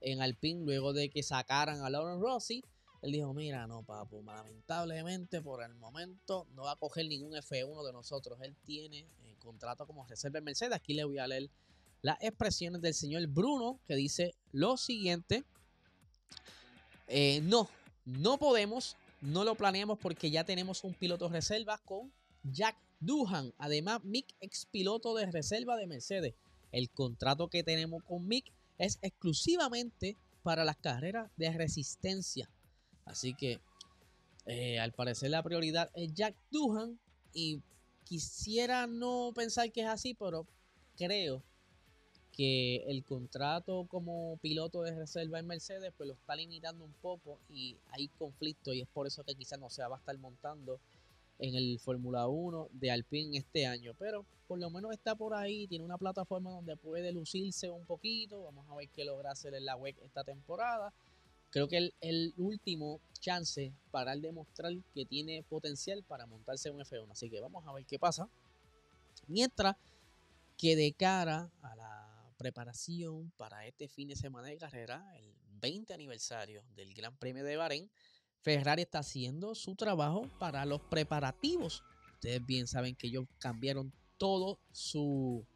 en 0.00 0.20
Alpine, 0.20 0.64
luego 0.64 0.92
de 0.92 1.08
que 1.08 1.22
sacaran 1.22 1.82
a 1.82 1.90
Lauren 1.90 2.20
Rossi. 2.20 2.62
Él 3.02 3.12
dijo, 3.12 3.34
mira, 3.34 3.66
no, 3.66 3.82
papu, 3.82 4.22
lamentablemente 4.22 5.42
por 5.42 5.62
el 5.62 5.74
momento 5.74 6.46
no 6.54 6.62
va 6.62 6.72
a 6.72 6.76
coger 6.76 7.06
ningún 7.06 7.32
F1 7.32 7.86
de 7.86 7.92
nosotros. 7.92 8.38
Él 8.40 8.56
tiene 8.64 9.06
el 9.26 9.36
contrato 9.36 9.86
como 9.86 10.06
reserva 10.06 10.38
en 10.38 10.44
Mercedes. 10.44 10.74
Aquí 10.74 10.94
le 10.94 11.04
voy 11.04 11.18
a 11.18 11.26
leer 11.26 11.50
las 12.00 12.22
expresiones 12.22 12.80
del 12.80 12.94
señor 12.94 13.26
Bruno, 13.26 13.78
que 13.86 13.94
dice 13.94 14.34
lo 14.52 14.76
siguiente. 14.76 15.44
Eh, 17.08 17.40
no, 17.42 17.68
no 18.06 18.38
podemos 18.38 18.96
no 19.24 19.42
lo 19.42 19.54
planeamos 19.54 19.98
porque 19.98 20.30
ya 20.30 20.44
tenemos 20.44 20.84
un 20.84 20.92
piloto 20.92 21.28
reserva 21.28 21.78
con 21.78 22.12
Jack 22.42 22.76
Duhan. 23.00 23.54
Además, 23.56 24.04
Mick, 24.04 24.34
ex 24.40 24.66
piloto 24.66 25.14
de 25.14 25.24
reserva 25.26 25.76
de 25.76 25.86
Mercedes. 25.86 26.34
El 26.72 26.90
contrato 26.90 27.48
que 27.48 27.64
tenemos 27.64 28.02
con 28.04 28.28
Mick 28.28 28.52
es 28.76 28.98
exclusivamente 29.00 30.18
para 30.42 30.64
las 30.64 30.76
carreras 30.76 31.30
de 31.36 31.50
resistencia. 31.52 32.50
Así 33.06 33.34
que 33.34 33.60
eh, 34.44 34.78
al 34.78 34.92
parecer 34.92 35.30
la 35.30 35.42
prioridad 35.42 35.90
es 35.94 36.12
Jack 36.12 36.36
Duhan 36.50 36.98
y 37.32 37.62
quisiera 38.04 38.86
no 38.86 39.32
pensar 39.34 39.72
que 39.72 39.80
es 39.80 39.88
así, 39.88 40.12
pero 40.12 40.46
creo 40.98 41.42
que 42.36 42.84
el 42.88 43.04
contrato 43.04 43.86
como 43.88 44.36
piloto 44.38 44.82
de 44.82 44.94
reserva 44.94 45.38
en 45.38 45.46
Mercedes 45.46 45.92
pues 45.96 46.08
lo 46.08 46.14
está 46.14 46.34
limitando 46.34 46.84
un 46.84 46.92
poco 47.00 47.38
y 47.48 47.76
hay 47.90 48.08
conflicto 48.08 48.72
y 48.72 48.80
es 48.80 48.88
por 48.88 49.06
eso 49.06 49.22
que 49.22 49.34
quizás 49.34 49.58
no 49.58 49.70
se 49.70 49.82
va 49.86 49.96
a 49.96 49.98
estar 49.98 50.18
montando 50.18 50.80
en 51.38 51.54
el 51.54 51.78
Fórmula 51.78 52.26
1 52.26 52.68
de 52.72 52.90
Alpine 52.90 53.38
este 53.38 53.66
año, 53.66 53.92
pero 53.98 54.24
por 54.46 54.58
lo 54.58 54.70
menos 54.70 54.92
está 54.92 55.14
por 55.14 55.34
ahí, 55.34 55.66
tiene 55.66 55.84
una 55.84 55.98
plataforma 55.98 56.50
donde 56.50 56.76
puede 56.76 57.12
lucirse 57.12 57.70
un 57.70 57.84
poquito, 57.86 58.42
vamos 58.42 58.66
a 58.68 58.76
ver 58.76 58.88
qué 58.88 59.04
logra 59.04 59.32
hacer 59.32 59.54
en 59.54 59.64
la 59.64 59.76
web 59.76 59.94
esta 60.02 60.24
temporada. 60.24 60.92
Creo 61.50 61.68
que 61.68 61.78
el, 61.78 61.94
el 62.00 62.34
último 62.36 63.00
chance 63.20 63.72
para 63.90 64.16
demostrar 64.16 64.72
que 64.92 65.06
tiene 65.06 65.44
potencial 65.44 66.02
para 66.02 66.26
montarse 66.26 66.68
en 66.68 66.76
un 66.76 66.82
F1, 66.82 67.10
así 67.10 67.30
que 67.30 67.40
vamos 67.40 67.64
a 67.66 67.72
ver 67.72 67.84
qué 67.84 67.98
pasa. 67.98 68.28
Mientras 69.28 69.76
que 70.56 70.76
de 70.76 70.92
cara 70.92 71.50
a 71.62 71.76
la 71.76 71.93
preparación 72.44 73.32
para 73.38 73.66
este 73.66 73.88
fin 73.88 74.06
de 74.06 74.16
semana 74.16 74.48
de 74.48 74.58
carrera, 74.58 75.02
el 75.16 75.34
20 75.62 75.94
aniversario 75.94 76.62
del 76.74 76.92
Gran 76.92 77.16
Premio 77.16 77.42
de 77.42 77.56
Bahrein, 77.56 77.90
Ferrari 78.42 78.82
está 78.82 78.98
haciendo 78.98 79.54
su 79.54 79.74
trabajo 79.74 80.28
para 80.38 80.66
los 80.66 80.82
preparativos. 80.82 81.82
Ustedes 82.12 82.44
bien 82.44 82.66
saben 82.66 82.96
que 82.96 83.06
ellos 83.06 83.24
cambiaron 83.38 83.94
todo 84.18 84.58
su, 84.72 85.46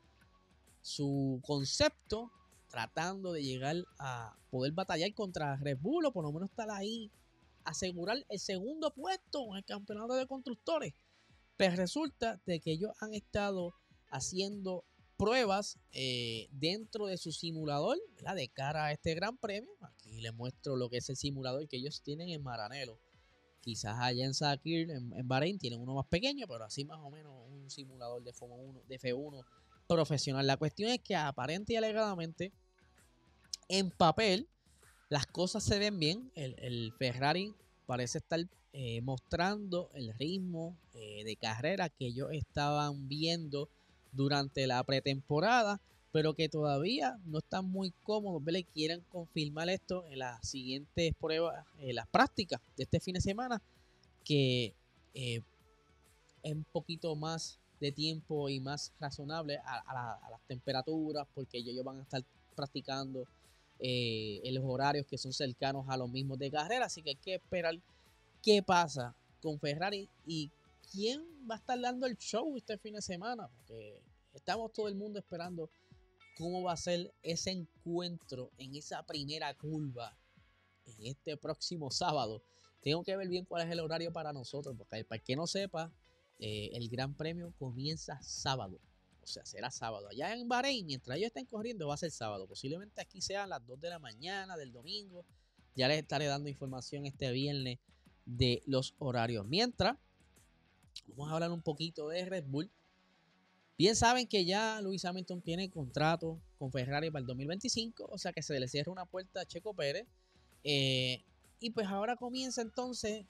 su 0.81 1.43
concepto 1.45 2.33
tratando 2.69 3.35
de 3.35 3.43
llegar 3.43 3.77
a 3.99 4.35
poder 4.49 4.73
batallar 4.73 5.13
contra 5.13 5.57
Red 5.57 5.77
Bull 5.83 6.07
o 6.07 6.13
por 6.13 6.25
lo 6.25 6.33
menos 6.33 6.49
estar 6.49 6.71
ahí, 6.71 7.13
asegurar 7.65 8.25
el 8.31 8.41
segundo 8.41 8.95
puesto 8.95 9.45
en 9.51 9.57
el 9.59 9.65
campeonato 9.67 10.15
de 10.15 10.27
constructores. 10.27 10.95
Pero 11.59 11.77
resulta 11.77 12.41
de 12.47 12.61
que 12.61 12.73
ellos 12.73 12.93
han 13.03 13.13
estado 13.13 13.75
haciendo 14.11 14.87
pruebas 15.19 15.79
eh, 15.93 16.49
dentro 16.53 17.07
de 17.07 17.19
su 17.19 17.33
simulador 17.33 17.99
de 18.35 18.49
cara 18.49 18.87
a 18.87 18.93
este 18.93 19.15
gran 19.15 19.37
premio. 19.37 19.71
Aquí 19.83 20.21
les 20.21 20.33
muestro 20.33 20.77
lo 20.77 20.89
que 20.89 20.99
es 20.99 21.11
el 21.11 21.17
simulador 21.17 21.69
que 21.69 21.77
ellos 21.77 22.01
tienen 22.03 22.31
en 22.31 22.43
Maranelo. 22.43 22.99
Quizás 23.61 23.99
allá 23.99 24.25
en 24.25 24.33
Sakir, 24.33 24.91
en, 24.91 25.29
Bahrein, 25.29 25.59
tienen 25.59 25.81
uno 25.81 25.95
más 25.95 26.07
pequeño, 26.07 26.47
pero 26.47 26.65
así 26.65 26.85
más 26.85 27.01
o 27.03 27.11
menos 27.11 27.33
un 27.51 27.69
simulador 27.69 28.23
de, 28.23 28.33
de 28.89 28.99
F1 28.99 29.45
profesional. 29.89 30.47
La 30.47 30.57
cuestión 30.57 30.91
es 30.91 31.01
que 31.01 31.17
aparente 31.17 31.73
y 31.73 31.77
alegadamente, 31.77 32.53
en 33.69 33.91
papel, 33.91 34.49
las 35.09 35.27
cosas 35.27 35.65
se 35.65 35.79
ven 35.79 35.99
bien. 35.99 36.31
El, 36.35 36.93
Ferrari 36.97 37.55
parece 37.87 38.19
estar 38.19 38.41
eh, 38.73 39.01
mostrando 39.01 39.91
el 39.95 40.15
ritmo 40.15 40.79
eh, 40.95 41.25
de 41.25 41.37
carrera 41.37 41.89
que 41.89 42.07
ellos 42.07 42.29
estaban 42.33 43.09
viendo 43.09 43.69
durante 44.13 44.67
la 44.67 44.83
pretemporada, 44.85 45.81
pero 46.13 46.35
que 46.35 46.49
todavía 46.49 47.19
no 47.27 47.39
están 47.39 47.67
muy 47.67 47.93
cómodos, 48.03 48.43
¿vale? 48.45 48.65
Quieren 48.65 49.03
confirmar 49.11 49.69
esto 49.69 50.05
en 50.07 50.21
las 50.21 50.49
siguientes 50.49 51.15
pruebas, 51.21 51.65
en 51.79 51.95
las 51.95 52.09
prácticas 52.09 52.61
de 52.77 52.85
este 52.85 53.01
fin 53.01 53.15
de 53.15 53.21
semana, 53.21 53.61
que 54.25 54.75
eh, 55.15 55.43
es 56.43 56.53
un 56.53 56.65
poquito 56.65 57.15
más 57.15 57.59
de 57.81 57.93
tiempo 57.93 58.49
y 58.49 58.61
más 58.61 58.93
razonable 58.99 59.59
a, 59.65 60.29
las 60.31 60.41
temperaturas, 60.47 61.27
porque 61.35 61.59
ellos 61.59 61.85
van 61.85 61.99
a 61.99 62.03
estar 62.03 62.25
practicando 62.57 63.25
eh, 63.79 64.41
en 64.43 64.55
los 64.55 64.65
horarios 64.65 65.07
que 65.07 65.19
son 65.19 65.33
cercanos 65.33 65.87
a 65.89 65.97
los 65.97 66.11
mismos 66.11 66.39
de 66.39 66.51
carrera, 66.51 66.87
así 66.87 67.03
que 67.03 67.11
hay 67.11 67.17
que 67.17 67.35
esperar 67.37 67.79
qué 68.43 68.63
pasa 68.63 69.15
con 69.41 69.59
Ferrari 69.61 70.09
y 70.27 70.51
quién 70.91 71.23
va 71.49 71.57
a 71.57 71.59
estar 71.59 71.81
dando 71.81 72.07
el 72.07 72.17
show 72.17 72.57
este 72.57 72.79
fin 72.79 72.95
de 72.95 73.03
semana, 73.03 73.49
porque 73.49 74.03
estamos 74.33 74.73
todo 74.73 74.89
el 74.89 74.95
mundo 74.95 75.19
esperando 75.19 75.71
cómo 76.37 76.63
va 76.63 76.73
a 76.73 76.77
ser 76.77 77.13
ese 77.23 77.51
encuentro 77.51 78.53
en 78.59 78.75
esa 78.77 79.03
primera 79.05 79.53
curva 79.55 80.17
en 80.87 81.07
este 81.07 81.37
próximo 81.37 81.91
sábado. 81.91 82.43
Tengo 82.81 83.03
que 83.03 83.17
ver 83.17 83.29
bien 83.29 83.45
cuál 83.45 83.67
es 83.67 83.73
el 83.73 83.81
horario 83.81 84.13
para 84.13 84.33
nosotros, 84.33 84.75
porque 84.77 85.05
para 85.05 85.23
que 85.23 85.37
no 85.37 85.47
sepa, 85.47 85.93
eh, 86.39 86.71
el 86.73 86.89
Gran 86.89 87.15
Premio 87.15 87.53
comienza 87.59 88.21
sábado. 88.23 88.81
O 89.21 89.27
sea, 89.27 89.45
será 89.45 89.71
sábado. 89.71 90.09
Allá 90.09 90.33
en 90.33 90.49
Bahrein, 90.49 90.87
mientras 90.87 91.19
ellos 91.19 91.27
estén 91.27 91.45
corriendo, 91.45 91.89
va 91.89 91.95
a 91.95 91.99
ser 91.99 92.11
sábado. 92.11 92.47
Posiblemente 92.47 93.01
aquí 93.01 93.21
sean 93.21 93.51
las 93.51 93.67
2 93.67 93.81
de 93.81 93.91
la 93.91 93.99
mañana 93.99 94.57
del 94.57 94.73
domingo. 94.73 95.27
Ya 95.75 95.89
les 95.89 95.99
estaré 95.99 96.27
dando 96.27 96.49
información 96.49 97.05
este 97.05 97.31
viernes 97.33 97.79
de 98.25 98.63
los 98.65 98.95
horarios. 98.99 99.47
Mientras, 99.47 99.99
Vamos 101.07 101.31
a 101.31 101.35
hablar 101.35 101.51
un 101.51 101.63
poquito 101.63 102.09
de 102.09 102.25
Red 102.25 102.45
Bull. 102.47 102.71
Bien 103.77 103.95
saben 103.95 104.27
que 104.27 104.45
ya 104.45 104.81
Luis 104.81 105.05
Hamilton 105.05 105.41
tiene 105.41 105.71
contrato 105.71 106.41
con 106.59 106.73
Ferrari 106.73 107.11
para 107.11 107.21
el 107.21 107.27
2025, 107.27 108.09
o 108.11 108.19
sea 108.19 108.33
que 108.33 108.43
se 108.43 108.59
le 108.59 108.67
cierra 108.67 108.91
una 108.91 109.07
puerta 109.07 109.41
a 109.41 109.47
Checo 109.47 109.73
Pérez. 109.75 110.07
Eh, 110.65 111.23
y 111.61 111.71
pues 111.71 111.87
ahora 111.87 112.17
comienza 112.17 112.61
entonces 112.61 113.25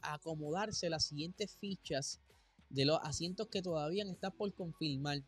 a 0.00 0.14
acomodarse 0.14 0.90
las 0.90 1.04
siguientes 1.04 1.56
fichas 1.60 2.20
de 2.68 2.84
los 2.84 2.98
asientos 3.02 3.48
que 3.48 3.62
todavía 3.62 4.04
están 4.04 4.32
por 4.32 4.52
confirmar. 4.54 5.22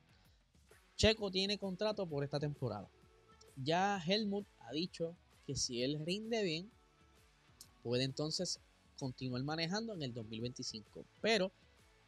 Checo 0.97 1.31
tiene 1.31 1.59
contrato 1.59 2.07
por 2.07 2.25
esta 2.25 2.41
temporada. 2.41 2.89
Ya 3.57 4.03
Helmut 4.05 4.47
ha 4.61 4.73
dicho 4.73 5.17
que 5.47 5.55
si 5.55 5.83
él 5.83 6.03
rinde 6.05 6.43
bien, 6.43 6.71
puede 7.83 8.05
entonces 8.05 8.61
continuar 8.99 9.43
manejando 9.45 9.95
en 9.95 10.03
el 10.03 10.15
2025. 10.15 11.05
Pero 11.21 11.53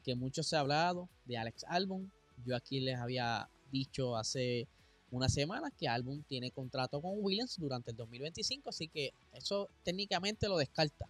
que 0.06 0.14
mucho 0.14 0.44
se 0.44 0.54
ha 0.54 0.60
hablado 0.60 1.08
de 1.24 1.36
Alex 1.36 1.64
Albon. 1.64 2.12
Yo 2.44 2.54
aquí 2.54 2.78
les 2.78 2.96
había 2.96 3.50
dicho 3.72 4.16
hace 4.16 4.68
una 5.10 5.28
semana 5.28 5.72
que 5.76 5.88
Albon 5.88 6.22
tiene 6.22 6.52
contrato 6.52 7.02
con 7.02 7.14
Williams 7.16 7.56
durante 7.58 7.90
el 7.90 7.96
2025, 7.96 8.68
así 8.68 8.86
que 8.86 9.12
eso 9.32 9.68
técnicamente 9.82 10.46
lo 10.46 10.58
descarta. 10.58 11.08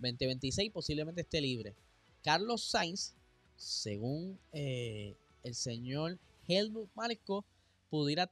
2026 0.00 0.70
posiblemente 0.72 1.22
esté 1.22 1.40
libre. 1.40 1.74
Carlos 2.22 2.64
Sainz, 2.64 3.14
según 3.56 4.38
eh, 4.52 5.16
el 5.42 5.54
señor 5.54 6.18
Helmut 6.46 6.90
Marco, 6.94 7.46
pudiera 7.88 8.28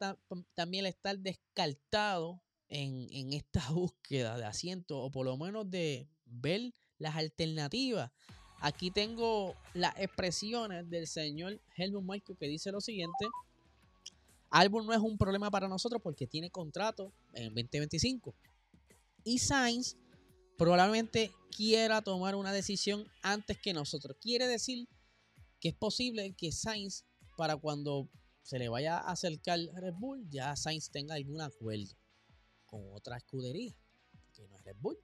también 0.55 0.85
estar 0.85 1.19
descartado 1.19 2.39
en, 2.69 3.07
en 3.11 3.33
esta 3.33 3.67
búsqueda 3.71 4.37
de 4.37 4.45
asiento 4.45 4.99
o 4.99 5.11
por 5.11 5.25
lo 5.25 5.39
menos 5.39 5.71
de 5.71 6.07
ver 6.27 6.75
las 6.99 7.17
alternativas 7.17 8.11
Aquí 8.67 8.91
tengo 8.91 9.55
las 9.75 9.97
expresiones 9.97 10.91
del 10.91 11.07
señor 11.07 11.61
Helmut 11.77 12.03
Marko 12.03 12.35
que 12.35 12.49
dice 12.49 12.73
lo 12.73 12.81
siguiente. 12.81 13.27
Albon 14.51 14.87
no 14.87 14.93
es 14.93 14.99
un 14.99 15.17
problema 15.17 15.53
para 15.53 15.69
nosotros 15.69 16.03
porque 16.03 16.27
tiene 16.27 16.51
contrato 16.51 17.13
en 17.35 17.55
2025. 17.55 18.35
Y 19.23 19.39
Sainz 19.39 19.97
probablemente 20.59 21.31
quiera 21.57 22.03
tomar 22.03 22.35
una 22.35 22.53
decisión 22.53 23.07
antes 23.23 23.57
que 23.57 23.73
nosotros. 23.73 24.17
Quiere 24.21 24.49
decir 24.49 24.89
que 25.61 25.69
es 25.69 25.77
posible 25.77 26.35
que 26.37 26.51
Sainz, 26.51 27.05
para 27.37 27.57
cuando 27.57 28.09
se 28.43 28.59
le 28.59 28.69
vaya 28.69 28.99
a 28.99 29.13
acercar 29.13 29.61
Red 29.61 29.95
Bull, 29.95 30.29
ya 30.29 30.57
Sainz 30.57 30.91
tenga 30.91 31.15
algún 31.15 31.41
acuerdo 31.41 31.95
con 32.65 32.83
otra 32.91 33.17
escudería, 33.17 33.77
que 34.35 34.49
no 34.49 34.57
es 34.57 34.65
Red 34.65 34.77
Bull. 34.81 34.99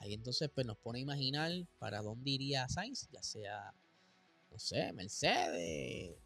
Ahí 0.00 0.14
entonces 0.14 0.50
pues 0.54 0.66
nos 0.66 0.78
pone 0.78 0.98
a 0.98 1.02
imaginar 1.02 1.52
para 1.78 2.00
dónde 2.00 2.30
iría 2.30 2.66
Sainz, 2.68 3.08
ya 3.12 3.22
sea, 3.22 3.74
no 4.50 4.58
sé, 4.58 4.92
Mercedes 4.94 6.16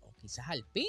o 0.00 0.12
quizás 0.14 0.48
Alpine, 0.48 0.88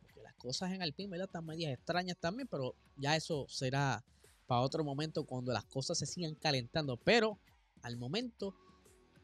porque 0.00 0.22
las 0.22 0.34
cosas 0.34 0.72
en 0.72 0.80
Alpine 0.82 1.10
¿verdad? 1.10 1.26
están 1.26 1.44
medias 1.44 1.72
extrañas 1.72 2.16
también, 2.20 2.46
pero 2.48 2.76
ya 2.96 3.16
eso 3.16 3.46
será 3.48 4.04
para 4.46 4.60
otro 4.60 4.84
momento 4.84 5.24
cuando 5.24 5.52
las 5.52 5.64
cosas 5.64 5.98
se 5.98 6.06
sigan 6.06 6.36
calentando. 6.36 6.96
Pero 6.98 7.38
al 7.82 7.96
momento 7.96 8.54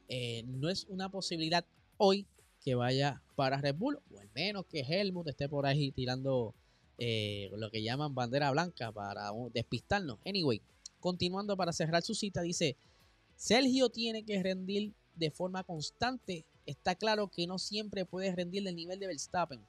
eh, 0.09 0.43
no 0.45 0.69
es 0.69 0.85
una 0.89 1.09
posibilidad 1.11 1.65
hoy 1.97 2.27
que 2.61 2.75
vaya 2.75 3.23
para 3.37 3.61
Red 3.61 3.77
Bull, 3.77 4.01
o 4.11 4.19
al 4.19 4.31
menos 4.35 4.67
que 4.67 4.81
Helmut 4.81 5.29
esté 5.29 5.49
por 5.49 5.65
ahí 5.65 5.93
tirando 5.93 6.55
eh, 6.99 7.51
lo 7.57 7.71
que 7.71 7.85
llaman 7.85 8.17
bandera 8.17 8.51
blanca 8.51 8.91
para 8.91 9.31
despistarnos. 9.53 10.19
Anyway, 10.27 10.61
Continuando 11.03 11.57
para 11.57 11.73
cerrar 11.73 12.03
su 12.03 12.15
cita, 12.15 12.43
dice, 12.43 12.77
Sergio 13.35 13.89
tiene 13.89 14.23
que 14.23 14.41
rendir 14.41 14.93
de 15.17 15.33
forma 15.33 15.65
constante. 15.65 16.47
Está 16.65 16.95
claro 16.95 17.27
que 17.27 17.45
no 17.49 17.59
siempre 17.59 18.07
puede 18.07 18.33
rendir 18.33 18.63
del 18.63 18.77
nivel 18.77 19.01
de 19.01 19.09
Verstappen. 19.09 19.61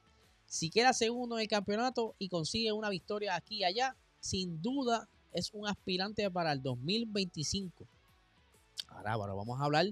Si 0.45 0.69
queda 0.69 0.93
segundo 0.93 1.35
en 1.35 1.41
el 1.41 1.47
campeonato 1.47 2.13
y 2.19 2.29
consigue 2.29 2.71
una 2.71 2.89
victoria 2.89 3.35
aquí 3.35 3.57
y 3.57 3.63
allá, 3.63 3.97
sin 4.19 4.61
duda 4.61 5.09
es 5.31 5.49
un 5.53 5.67
aspirante 5.67 6.29
para 6.29 6.51
el 6.51 6.61
2025. 6.61 7.87
Ahora, 8.89 9.15
bueno, 9.15 9.35
vamos 9.35 9.59
a 9.59 9.65
hablar 9.65 9.87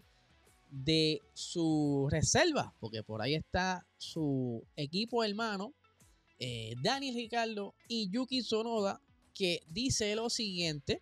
de 0.69 1.23
su 1.33 2.07
reserva, 2.11 2.71
porque 2.79 3.01
por 3.01 3.23
ahí 3.23 3.33
está 3.33 3.83
su 3.97 4.63
equipo 4.75 5.23
hermano, 5.23 5.73
eh, 6.37 6.75
Daniel 6.83 7.15
Ricardo 7.15 7.73
y 7.87 8.11
Yuki 8.11 8.43
Sonoda, 8.43 9.01
que 9.33 9.63
dice 9.67 10.15
lo 10.15 10.29
siguiente. 10.29 11.01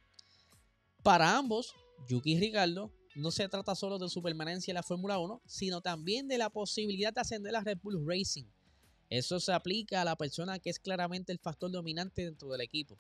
Para 1.04 1.38
ambos, 1.38 1.74
Yuki 2.08 2.34
y 2.34 2.40
Ricardo, 2.40 2.92
no 3.16 3.32
se 3.32 3.48
trata 3.50 3.76
solo 3.76 3.98
de 3.98 4.10
su 4.10 4.22
permanencia 4.22 4.72
en 4.72 4.76
la 4.76 4.84
Fórmula 4.84 5.18
1, 5.18 5.42
sino 5.46 5.82
también 5.82 6.28
de 6.28 6.38
la 6.38 6.50
posibilidad 6.50 7.14
de 7.14 7.22
ascender 7.22 7.56
a 7.56 7.62
Red 7.62 7.80
Bull 7.82 8.06
Racing. 8.06 8.46
Eso 9.10 9.40
se 9.40 9.52
aplica 9.54 10.02
a 10.02 10.06
la 10.06 10.16
persona 10.16 10.60
que 10.60 10.70
es 10.70 10.80
claramente 10.80 11.32
el 11.32 11.40
factor 11.40 11.72
dominante 11.72 12.24
dentro 12.24 12.50
del 12.50 12.62
equipo. 12.62 12.98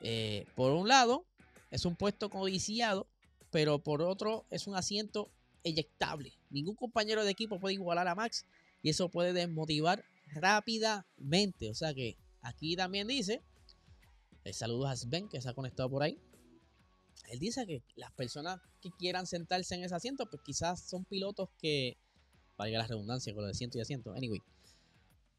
Eh, 0.00 0.46
por 0.54 0.72
un 0.72 0.88
lado, 0.88 1.26
es 1.70 1.84
un 1.84 1.96
puesto 1.96 2.30
codiciado, 2.30 3.06
pero 3.50 3.78
por 3.78 4.02
otro, 4.02 4.46
es 4.50 4.66
un 4.66 4.76
asiento 4.76 5.30
eyectable. 5.62 6.32
Ningún 6.50 6.76
compañero 6.76 7.24
de 7.24 7.30
equipo 7.30 7.58
puede 7.58 7.74
igualar 7.74 8.08
a 8.08 8.14
Max 8.14 8.46
y 8.82 8.90
eso 8.90 9.10
puede 9.10 9.32
desmotivar 9.32 10.04
rápidamente. 10.32 11.70
O 11.70 11.74
sea 11.74 11.92
que 11.92 12.16
aquí 12.40 12.76
también 12.76 13.08
dice, 13.08 13.42
el 14.44 14.54
saludo 14.54 14.86
a 14.86 14.96
Sven 14.96 15.28
que 15.28 15.40
se 15.40 15.48
ha 15.48 15.54
conectado 15.54 15.90
por 15.90 16.02
ahí. 16.02 16.18
Él 17.28 17.38
dice 17.38 17.66
que 17.66 17.82
las 17.96 18.12
personas 18.12 18.60
que 18.80 18.90
quieran 18.90 19.26
sentarse 19.26 19.74
en 19.74 19.84
ese 19.84 19.94
asiento, 19.94 20.26
pues 20.26 20.42
quizás 20.42 20.80
son 20.80 21.04
pilotos 21.04 21.48
que, 21.58 21.96
valga 22.56 22.78
la 22.78 22.86
redundancia 22.86 23.32
con 23.34 23.42
lo 23.42 23.46
de 23.46 23.52
asiento 23.52 23.78
y 23.78 23.80
asiento, 23.80 24.12
anyway, 24.12 24.42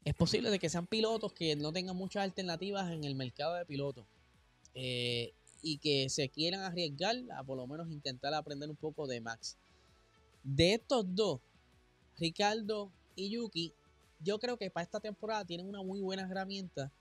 es 0.04 0.14
posible 0.14 0.50
de 0.50 0.58
que 0.58 0.68
sean 0.68 0.86
pilotos 0.86 1.32
que 1.32 1.56
no 1.56 1.72
tengan 1.72 1.96
muchas 1.96 2.22
alternativas 2.22 2.90
en 2.92 3.04
el 3.04 3.14
mercado 3.14 3.54
de 3.54 3.66
pilotos 3.66 4.06
eh, 4.74 5.32
y 5.60 5.78
que 5.78 6.08
se 6.08 6.28
quieran 6.28 6.60
arriesgar 6.60 7.16
a 7.36 7.42
por 7.42 7.56
lo 7.56 7.66
menos 7.66 7.90
intentar 7.90 8.32
aprender 8.34 8.70
un 8.70 8.76
poco 8.76 9.06
de 9.06 9.20
Max. 9.20 9.56
De 10.44 10.74
estos 10.74 11.04
dos, 11.14 11.40
Ricardo 12.16 12.92
y 13.16 13.30
Yuki, 13.30 13.72
yo 14.20 14.38
creo 14.38 14.56
que 14.56 14.70
para 14.70 14.84
esta 14.84 15.00
temporada 15.00 15.44
tienen 15.44 15.68
una 15.68 15.82
muy 15.82 16.00
buena 16.00 16.22
herramienta 16.22 16.92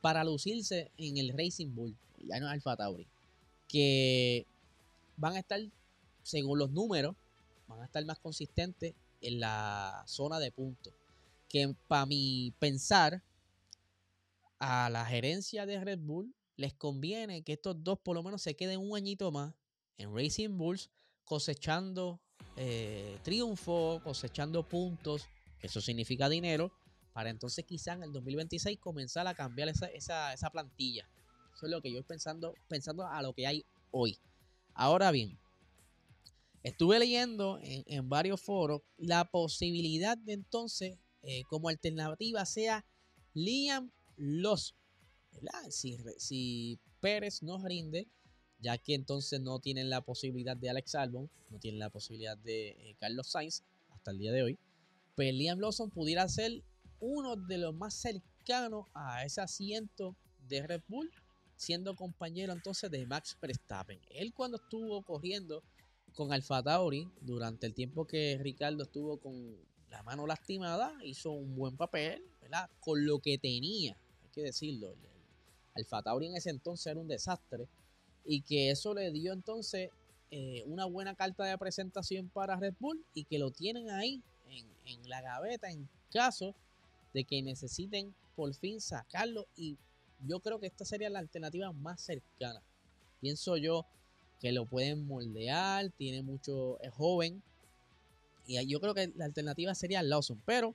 para 0.00 0.22
lucirse 0.22 0.90
en 0.98 1.16
el 1.16 1.30
Racing 1.30 1.74
Bull, 1.74 1.96
ya 2.18 2.38
no 2.38 2.46
es 2.46 2.52
Alfa 2.52 2.76
Tauri, 2.76 3.06
que 3.68 4.46
van 5.16 5.34
a 5.34 5.38
estar, 5.38 5.60
según 6.22 6.58
los 6.58 6.70
números, 6.70 7.14
van 7.66 7.80
a 7.80 7.84
estar 7.84 8.04
más 8.04 8.18
consistentes 8.18 8.94
en 9.20 9.40
la 9.40 10.02
zona 10.06 10.38
de 10.38 10.52
puntos. 10.52 10.92
Que 11.48 11.74
para 11.88 12.06
mi 12.06 12.52
pensar, 12.58 13.22
a 14.58 14.88
la 14.90 15.04
gerencia 15.04 15.66
de 15.66 15.82
Red 15.82 15.98
Bull 15.98 16.34
les 16.56 16.72
conviene 16.74 17.42
que 17.42 17.54
estos 17.54 17.82
dos 17.82 17.98
por 17.98 18.14
lo 18.14 18.22
menos 18.22 18.40
se 18.42 18.54
queden 18.54 18.80
un 18.80 18.96
añito 18.96 19.30
más 19.32 19.52
en 19.98 20.14
Racing 20.14 20.56
Bulls 20.56 20.90
cosechando 21.24 22.20
eh, 22.56 23.18
triunfo, 23.24 24.00
cosechando 24.04 24.66
puntos 24.66 25.28
eso 25.64 25.80
significa 25.80 26.28
dinero, 26.28 26.70
para 27.14 27.30
entonces 27.30 27.64
quizá 27.64 27.94
en 27.94 28.02
el 28.02 28.12
2026 28.12 28.78
comenzar 28.78 29.26
a 29.26 29.34
cambiar 29.34 29.70
esa, 29.70 30.50
plantilla. 30.52 31.08
Eso 31.54 31.66
es 31.66 31.72
lo 31.72 31.80
que 31.80 31.92
yo 31.92 32.00
estoy 32.00 32.14
pensando, 32.14 32.54
pensando 32.68 33.06
a 33.06 33.22
lo 33.22 33.32
que 33.32 33.46
hay 33.46 33.64
hoy. 33.90 34.18
Ahora 34.74 35.10
bien, 35.10 35.38
estuve 36.62 36.98
leyendo 36.98 37.58
en, 37.62 38.08
varios 38.08 38.40
foros 38.40 38.82
la 38.96 39.24
posibilidad 39.24 40.18
de 40.18 40.32
entonces, 40.32 40.98
eh, 41.22 41.42
como 41.48 41.68
alternativa, 41.68 42.44
sea 42.44 42.84
Liam 43.34 43.90
Loss. 44.16 44.74
Si, 45.70 45.98
si 46.18 46.78
Pérez 47.00 47.42
no 47.42 47.64
rinde, 47.64 48.08
ya 48.58 48.78
que 48.78 48.94
entonces 48.94 49.40
no 49.40 49.58
tienen 49.58 49.90
la 49.90 50.00
posibilidad 50.00 50.56
de 50.56 50.70
Alex 50.70 50.94
Albon, 50.94 51.30
no 51.50 51.58
tienen 51.58 51.78
la 51.78 51.90
posibilidad 51.90 52.36
de 52.38 52.70
eh, 52.70 52.96
Carlos 52.98 53.28
Sainz 53.28 53.62
hasta 53.90 54.10
el 54.10 54.18
día 54.18 54.32
de 54.32 54.42
hoy 54.42 54.58
pues 55.14 55.32
Liam 55.32 55.60
Lawson 55.60 55.90
pudiera 55.90 56.28
ser 56.28 56.62
uno 57.00 57.36
de 57.36 57.58
los 57.58 57.74
más 57.74 57.94
cercanos 57.94 58.86
a 58.94 59.24
ese 59.24 59.40
asiento 59.40 60.16
de 60.48 60.66
Red 60.66 60.82
Bull, 60.88 61.10
siendo 61.56 61.94
compañero 61.94 62.52
entonces 62.52 62.90
de 62.90 63.06
Max 63.06 63.36
Verstappen. 63.40 64.00
Él 64.10 64.32
cuando 64.34 64.56
estuvo 64.56 65.02
corriendo 65.02 65.62
con 66.14 66.32
Alfa 66.32 66.62
Tauri, 66.62 67.08
durante 67.20 67.66
el 67.66 67.74
tiempo 67.74 68.06
que 68.06 68.38
Ricardo 68.40 68.84
estuvo 68.84 69.18
con 69.18 69.56
la 69.90 70.02
mano 70.02 70.26
lastimada, 70.26 70.92
hizo 71.04 71.32
un 71.32 71.56
buen 71.56 71.76
papel, 71.76 72.22
¿verdad? 72.40 72.70
Con 72.80 73.04
lo 73.04 73.18
que 73.18 73.38
tenía, 73.38 73.96
hay 74.22 74.30
que 74.30 74.42
decirlo. 74.42 74.94
Alfa 75.74 76.02
Tauri 76.02 76.26
en 76.26 76.36
ese 76.36 76.50
entonces 76.50 76.86
era 76.86 77.00
un 77.00 77.08
desastre 77.08 77.68
y 78.24 78.42
que 78.42 78.70
eso 78.70 78.94
le 78.94 79.10
dio 79.10 79.32
entonces 79.32 79.90
eh, 80.30 80.62
una 80.66 80.86
buena 80.86 81.14
carta 81.14 81.44
de 81.44 81.58
presentación 81.58 82.28
para 82.28 82.56
Red 82.56 82.74
Bull 82.80 83.04
y 83.12 83.24
que 83.24 83.38
lo 83.38 83.50
tienen 83.50 83.90
ahí 83.90 84.22
en, 84.84 85.08
la 85.08 85.20
gaveta 85.20 85.70
en 85.70 85.88
caso 86.10 86.54
de 87.12 87.24
que 87.24 87.42
necesiten 87.42 88.14
por 88.34 88.52
fin 88.54 88.80
sacarlo. 88.80 89.46
Y 89.56 89.78
yo 90.26 90.40
creo 90.40 90.58
que 90.58 90.66
esta 90.66 90.84
sería 90.84 91.10
la 91.10 91.18
alternativa 91.18 91.72
más 91.72 92.00
cercana. 92.00 92.62
Pienso 93.20 93.56
yo 93.56 93.86
que 94.40 94.52
lo 94.52 94.66
pueden 94.66 95.06
moldear, 95.06 95.90
tiene 95.90 96.22
mucho, 96.22 96.80
es 96.80 96.92
joven. 96.92 97.42
Y 98.46 98.64
yo 98.66 98.80
creo 98.80 98.94
que 98.94 99.12
la 99.16 99.24
alternativa 99.24 99.74
sería 99.74 100.02
Lawson. 100.02 100.40
Pero 100.44 100.74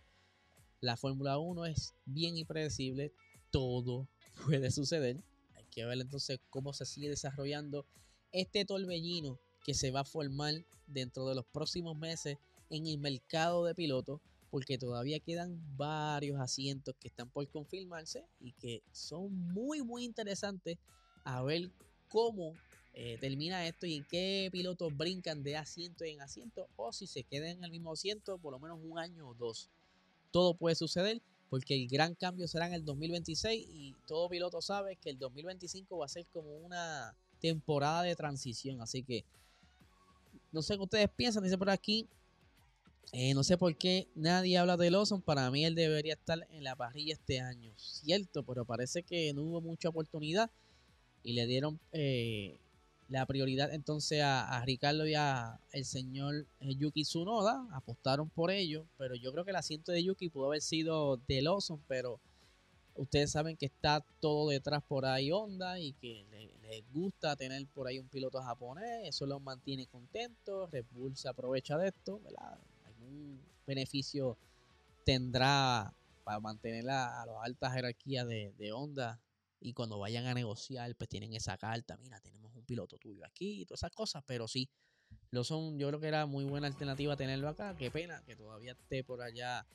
la 0.81 0.97
Fórmula 0.97 1.37
1 1.37 1.65
es 1.65 1.93
bien 2.05 2.37
impredecible. 2.37 3.11
Todo 3.51 4.07
puede 4.45 4.71
suceder. 4.71 5.17
Hay 5.55 5.65
que 5.65 5.85
ver 5.85 5.99
entonces 5.99 6.39
cómo 6.49 6.73
se 6.73 6.85
sigue 6.85 7.09
desarrollando 7.09 7.85
este 8.31 8.65
torbellino 8.65 9.39
que 9.63 9.73
se 9.73 9.91
va 9.91 10.01
a 10.01 10.05
formar 10.05 10.53
dentro 10.87 11.27
de 11.27 11.35
los 11.35 11.45
próximos 11.45 11.97
meses 11.97 12.37
en 12.69 12.87
el 12.87 12.97
mercado 12.97 13.65
de 13.65 13.75
pilotos 13.75 14.21
porque 14.49 14.77
todavía 14.77 15.19
quedan 15.19 15.59
varios 15.77 16.39
asientos 16.39 16.95
que 16.99 17.07
están 17.07 17.29
por 17.29 17.47
confirmarse 17.49 18.25
y 18.39 18.53
que 18.53 18.81
son 18.91 19.33
muy 19.53 19.81
muy 19.81 20.03
interesantes 20.03 20.77
a 21.23 21.41
ver 21.43 21.69
cómo 22.07 22.55
eh, 22.93 23.17
termina 23.19 23.67
esto 23.67 23.85
y 23.85 23.95
en 23.95 24.05
qué 24.05 24.49
pilotos 24.51 24.95
brincan 24.95 25.43
de 25.43 25.55
asiento 25.55 26.03
en 26.03 26.21
asiento 26.21 26.67
o 26.75 26.91
si 26.91 27.07
se 27.07 27.23
quedan 27.23 27.49
en 27.49 27.63
el 27.63 27.71
mismo 27.71 27.93
asiento 27.93 28.37
por 28.37 28.51
lo 28.51 28.59
menos 28.59 28.79
un 28.83 28.97
año 28.97 29.29
o 29.29 29.33
dos. 29.33 29.69
Todo 30.31 30.55
puede 30.55 30.75
suceder 30.75 31.21
porque 31.49 31.75
el 31.75 31.87
gran 31.87 32.15
cambio 32.15 32.47
será 32.47 32.67
en 32.67 32.73
el 32.73 32.85
2026 32.85 33.67
y 33.69 33.95
todo 34.07 34.29
piloto 34.29 34.61
sabe 34.61 34.95
que 34.97 35.09
el 35.09 35.17
2025 35.17 35.97
va 35.97 36.05
a 36.05 36.09
ser 36.09 36.25
como 36.27 36.57
una 36.57 37.15
temporada 37.39 38.03
de 38.03 38.15
transición. 38.15 38.81
Así 38.81 39.03
que 39.03 39.25
no 40.51 40.61
sé 40.61 40.75
qué 40.75 40.83
ustedes 40.83 41.09
piensan, 41.15 41.43
dice 41.43 41.57
por 41.57 41.69
aquí. 41.69 42.07
Eh, 43.11 43.33
no 43.33 43.43
sé 43.43 43.57
por 43.57 43.75
qué 43.75 44.07
nadie 44.15 44.57
habla 44.57 44.77
de 44.77 44.91
Lawson. 44.91 45.21
Para 45.21 45.49
mí 45.49 45.65
él 45.65 45.75
debería 45.75 46.13
estar 46.13 46.47
en 46.51 46.63
la 46.63 46.75
parrilla 46.75 47.13
este 47.13 47.39
año. 47.39 47.73
Cierto, 47.77 48.43
pero 48.43 48.65
parece 48.65 49.03
que 49.03 49.33
no 49.33 49.43
hubo 49.43 49.61
mucha 49.61 49.89
oportunidad. 49.89 50.51
Y 51.23 51.33
le 51.33 51.47
dieron 51.47 51.79
eh, 51.91 52.59
la 53.09 53.25
prioridad 53.25 53.73
entonces 53.73 54.21
a, 54.23 54.63
Ricardo 54.63 55.05
y 55.07 55.15
a 55.15 55.59
el 55.71 55.85
señor 55.85 56.45
eh, 56.59 56.75
Yuki 56.75 57.03
Tsunoda. 57.03 57.67
Apostaron 57.73 58.29
por 58.29 58.51
ello. 58.51 58.85
Pero 58.97 59.15
yo 59.15 59.31
creo 59.31 59.43
que 59.43 59.51
el 59.51 59.57
asiento 59.57 59.91
de 59.91 60.03
Yuki 60.03 60.29
pudo 60.29 60.47
haber 60.47 60.61
sido 60.61 61.17
de 61.27 61.41
Lawson. 61.41 61.81
Pero 61.87 62.19
ustedes 62.93 63.31
saben 63.31 63.57
que 63.57 63.65
está 63.65 64.05
todo 64.19 64.49
detrás 64.49 64.83
por 64.83 65.07
ahí 65.07 65.31
Honda. 65.31 65.79
Y 65.79 65.93
que 65.93 66.27
les 66.61 66.83
gusta 66.93 67.35
tener 67.35 67.65
por 67.73 67.87
ahí 67.87 67.97
un 67.97 68.07
piloto 68.07 68.39
japonés. 68.39 69.07
Eso 69.07 69.25
los 69.25 69.41
mantiene 69.41 69.87
contentos. 69.87 70.69
Red 70.69 70.85
aprovecha 71.25 71.75
de 71.79 71.87
esto. 71.87 72.21
¿verdad? 72.23 72.59
Beneficio 73.65 74.37
tendrá 75.05 75.93
para 76.23 76.39
mantener 76.39 76.89
a, 76.89 77.25
las 77.25 77.35
altas 77.41 77.73
jerarquías 77.73 78.27
de, 78.27 78.53
de 78.57 78.71
Honda 78.71 79.19
y 79.61 79.73
cuando 79.73 79.99
vayan 79.99 80.25
a 80.25 80.33
negociar, 80.33 80.95
pues 80.95 81.09
tienen 81.09 81.33
esa 81.33 81.57
carta, 81.57 81.97
mira, 81.97 82.19
tenemos 82.21 82.55
un 82.55 82.63
piloto 82.63 82.97
tuyo 82.97 83.25
aquí 83.25 83.61
y 83.61 83.65
todas 83.65 83.81
esas 83.81 83.91
cosas, 83.91 84.23
pero 84.25 84.47
sí, 84.47 84.69
lo 85.31 85.43
son, 85.43 85.77
yo 85.77 85.87
creo 85.87 85.99
que 85.99 86.07
era 86.07 86.25
muy 86.25 86.45
buena 86.45 86.67
alternativa 86.67 87.15
tenerlo 87.15 87.49
acá, 87.49 87.75
qué 87.77 87.91
pena 87.91 88.23
que 88.25 88.35
todavía 88.35 88.71
esté 88.71 89.03
por 89.03 89.21
allá 89.21 89.65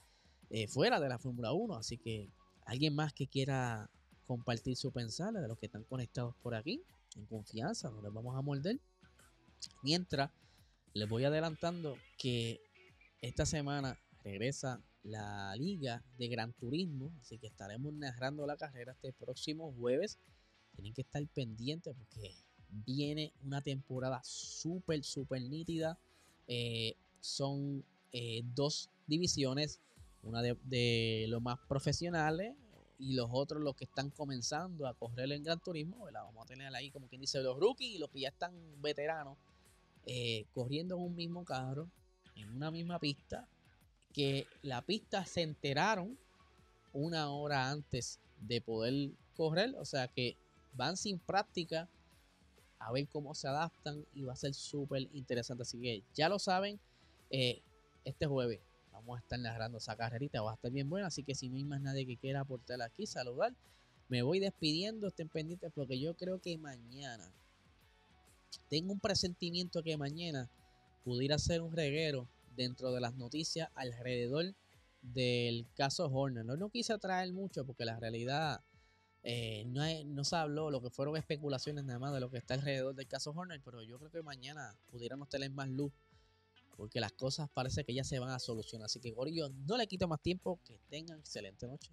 eh, 0.50 0.66
fuera 0.68 1.00
de 1.00 1.08
la 1.08 1.18
Fórmula 1.18 1.52
1, 1.52 1.76
así 1.76 1.98
que 1.98 2.30
alguien 2.66 2.94
más 2.94 3.12
que 3.12 3.26
quiera 3.26 3.90
compartir 4.26 4.76
su 4.76 4.90
pensar, 4.90 5.32
de 5.32 5.46
los 5.46 5.58
que 5.58 5.66
están 5.66 5.84
conectados 5.84 6.34
por 6.42 6.54
aquí, 6.54 6.82
en 7.16 7.26
confianza, 7.26 7.90
no 7.90 8.02
les 8.02 8.12
vamos 8.12 8.36
a 8.36 8.42
morder. 8.42 8.80
Mientras, 9.82 10.30
les 10.94 11.08
voy 11.08 11.24
adelantando 11.24 11.96
que 12.18 12.60
esta 13.24 13.46
semana 13.46 13.98
regresa 14.22 14.82
la 15.02 15.56
Liga 15.56 16.04
de 16.18 16.28
Gran 16.28 16.52
Turismo, 16.52 17.10
así 17.22 17.38
que 17.38 17.46
estaremos 17.46 17.94
narrando 17.94 18.46
la 18.46 18.58
carrera 18.58 18.92
este 18.92 19.14
próximo 19.14 19.72
jueves. 19.72 20.18
Tienen 20.74 20.92
que 20.92 21.00
estar 21.00 21.26
pendientes 21.28 21.94
porque 21.96 22.34
viene 22.68 23.32
una 23.42 23.62
temporada 23.62 24.20
súper, 24.24 25.02
súper 25.04 25.40
nítida. 25.40 25.98
Eh, 26.48 26.96
son 27.20 27.82
eh, 28.12 28.42
dos 28.54 28.90
divisiones, 29.06 29.80
una 30.22 30.42
de, 30.42 31.24
los 31.28 31.40
más 31.40 31.58
profesionales 31.66 32.54
y 32.98 33.14
los 33.14 33.30
otros 33.32 33.62
los 33.62 33.74
que 33.74 33.84
están 33.84 34.10
comenzando 34.10 34.86
a 34.86 34.92
correr 34.92 35.32
en 35.32 35.44
Gran 35.44 35.60
Turismo. 35.60 36.10
La 36.10 36.24
vamos 36.24 36.44
a 36.44 36.46
tener 36.46 36.74
ahí 36.74 36.90
como 36.90 37.08
quien 37.08 37.22
dice 37.22 37.40
los 37.40 37.58
rookies 37.58 37.94
y 37.94 37.98
los 37.98 38.10
que 38.10 38.20
ya 38.20 38.28
están 38.28 38.52
veteranos 38.82 39.38
eh, 40.04 40.44
corriendo 40.52 40.96
en 40.96 41.02
un 41.04 41.16
mismo 41.16 41.42
carro 41.46 41.88
en 42.36 42.48
una 42.50 42.70
misma 42.70 42.98
pista, 42.98 43.48
que 44.12 44.46
la 44.62 44.82
pista 44.82 45.24
se 45.26 45.42
enteraron 45.42 46.16
una 46.92 47.30
hora 47.30 47.70
antes 47.70 48.20
de 48.40 48.60
poder 48.60 49.10
correr. 49.36 49.74
O 49.78 49.84
sea 49.84 50.08
que 50.08 50.36
van 50.74 50.96
sin 50.96 51.18
práctica 51.18 51.88
a 52.78 52.92
ver 52.92 53.08
cómo 53.08 53.34
se 53.34 53.48
adaptan 53.48 54.04
y 54.14 54.22
va 54.22 54.34
a 54.34 54.36
ser 54.36 54.54
súper 54.54 55.08
interesante. 55.12 55.62
Así 55.62 55.80
que 55.80 56.02
ya 56.14 56.28
lo 56.28 56.38
saben, 56.38 56.78
eh, 57.30 57.62
este 58.04 58.26
jueves 58.26 58.60
vamos 58.92 59.16
a 59.16 59.20
estar 59.20 59.38
narrando 59.38 59.78
esa 59.78 59.96
carrerita, 59.96 60.40
va 60.42 60.52
a 60.52 60.54
estar 60.54 60.70
bien 60.70 60.88
buena. 60.88 61.08
Así 61.08 61.24
que 61.24 61.34
si 61.34 61.48
no 61.48 61.56
hay 61.56 61.64
más 61.64 61.80
nadie 61.80 62.06
que 62.06 62.16
quiera 62.16 62.40
aportar 62.40 62.80
aquí, 62.82 63.06
saludar, 63.06 63.54
me 64.08 64.22
voy 64.22 64.38
despidiendo, 64.38 65.08
estén 65.08 65.28
pendientes 65.28 65.72
porque 65.74 65.98
yo 65.98 66.14
creo 66.14 66.40
que 66.40 66.56
mañana, 66.58 67.32
tengo 68.68 68.92
un 68.92 69.00
presentimiento 69.00 69.82
que 69.82 69.96
mañana 69.96 70.48
pudiera 71.04 71.38
ser 71.38 71.60
un 71.62 71.72
reguero 71.72 72.28
dentro 72.56 72.92
de 72.92 73.00
las 73.00 73.14
noticias 73.14 73.68
alrededor 73.74 74.54
del 75.02 75.66
caso 75.74 76.06
Horner. 76.06 76.44
No, 76.44 76.56
no 76.56 76.70
quise 76.70 76.98
traer 76.98 77.32
mucho 77.32 77.64
porque 77.64 77.84
la 77.84 78.00
realidad 78.00 78.60
eh, 79.22 79.64
no, 79.66 79.82
no, 80.06 80.24
se 80.24 80.36
habló, 80.36 80.70
lo 80.70 80.82
que 80.82 80.90
fueron 80.90 81.16
especulaciones 81.16 81.84
nada 81.84 81.98
más 81.98 82.12
de 82.12 82.20
lo 82.20 82.30
que 82.30 82.38
está 82.38 82.54
alrededor 82.54 82.94
del 82.94 83.06
caso 83.06 83.30
Horner, 83.30 83.60
pero 83.64 83.82
yo 83.82 83.98
creo 83.98 84.10
que 84.10 84.22
mañana 84.22 84.76
pudiéramos 84.90 85.28
tener 85.28 85.50
más 85.50 85.68
luz 85.68 85.92
porque 86.76 87.00
las 87.00 87.12
cosas 87.12 87.48
parece 87.50 87.84
que 87.84 87.94
ya 87.94 88.04
se 88.04 88.18
van 88.18 88.30
a 88.30 88.38
solucionar. 88.38 88.86
Así 88.86 89.00
que 89.00 89.12
Gorillo, 89.12 89.48
no 89.66 89.76
le 89.76 89.86
quito 89.86 90.08
más 90.08 90.20
tiempo, 90.20 90.58
que 90.64 90.80
tengan 90.88 91.20
excelente 91.20 91.66
noche. 91.66 91.92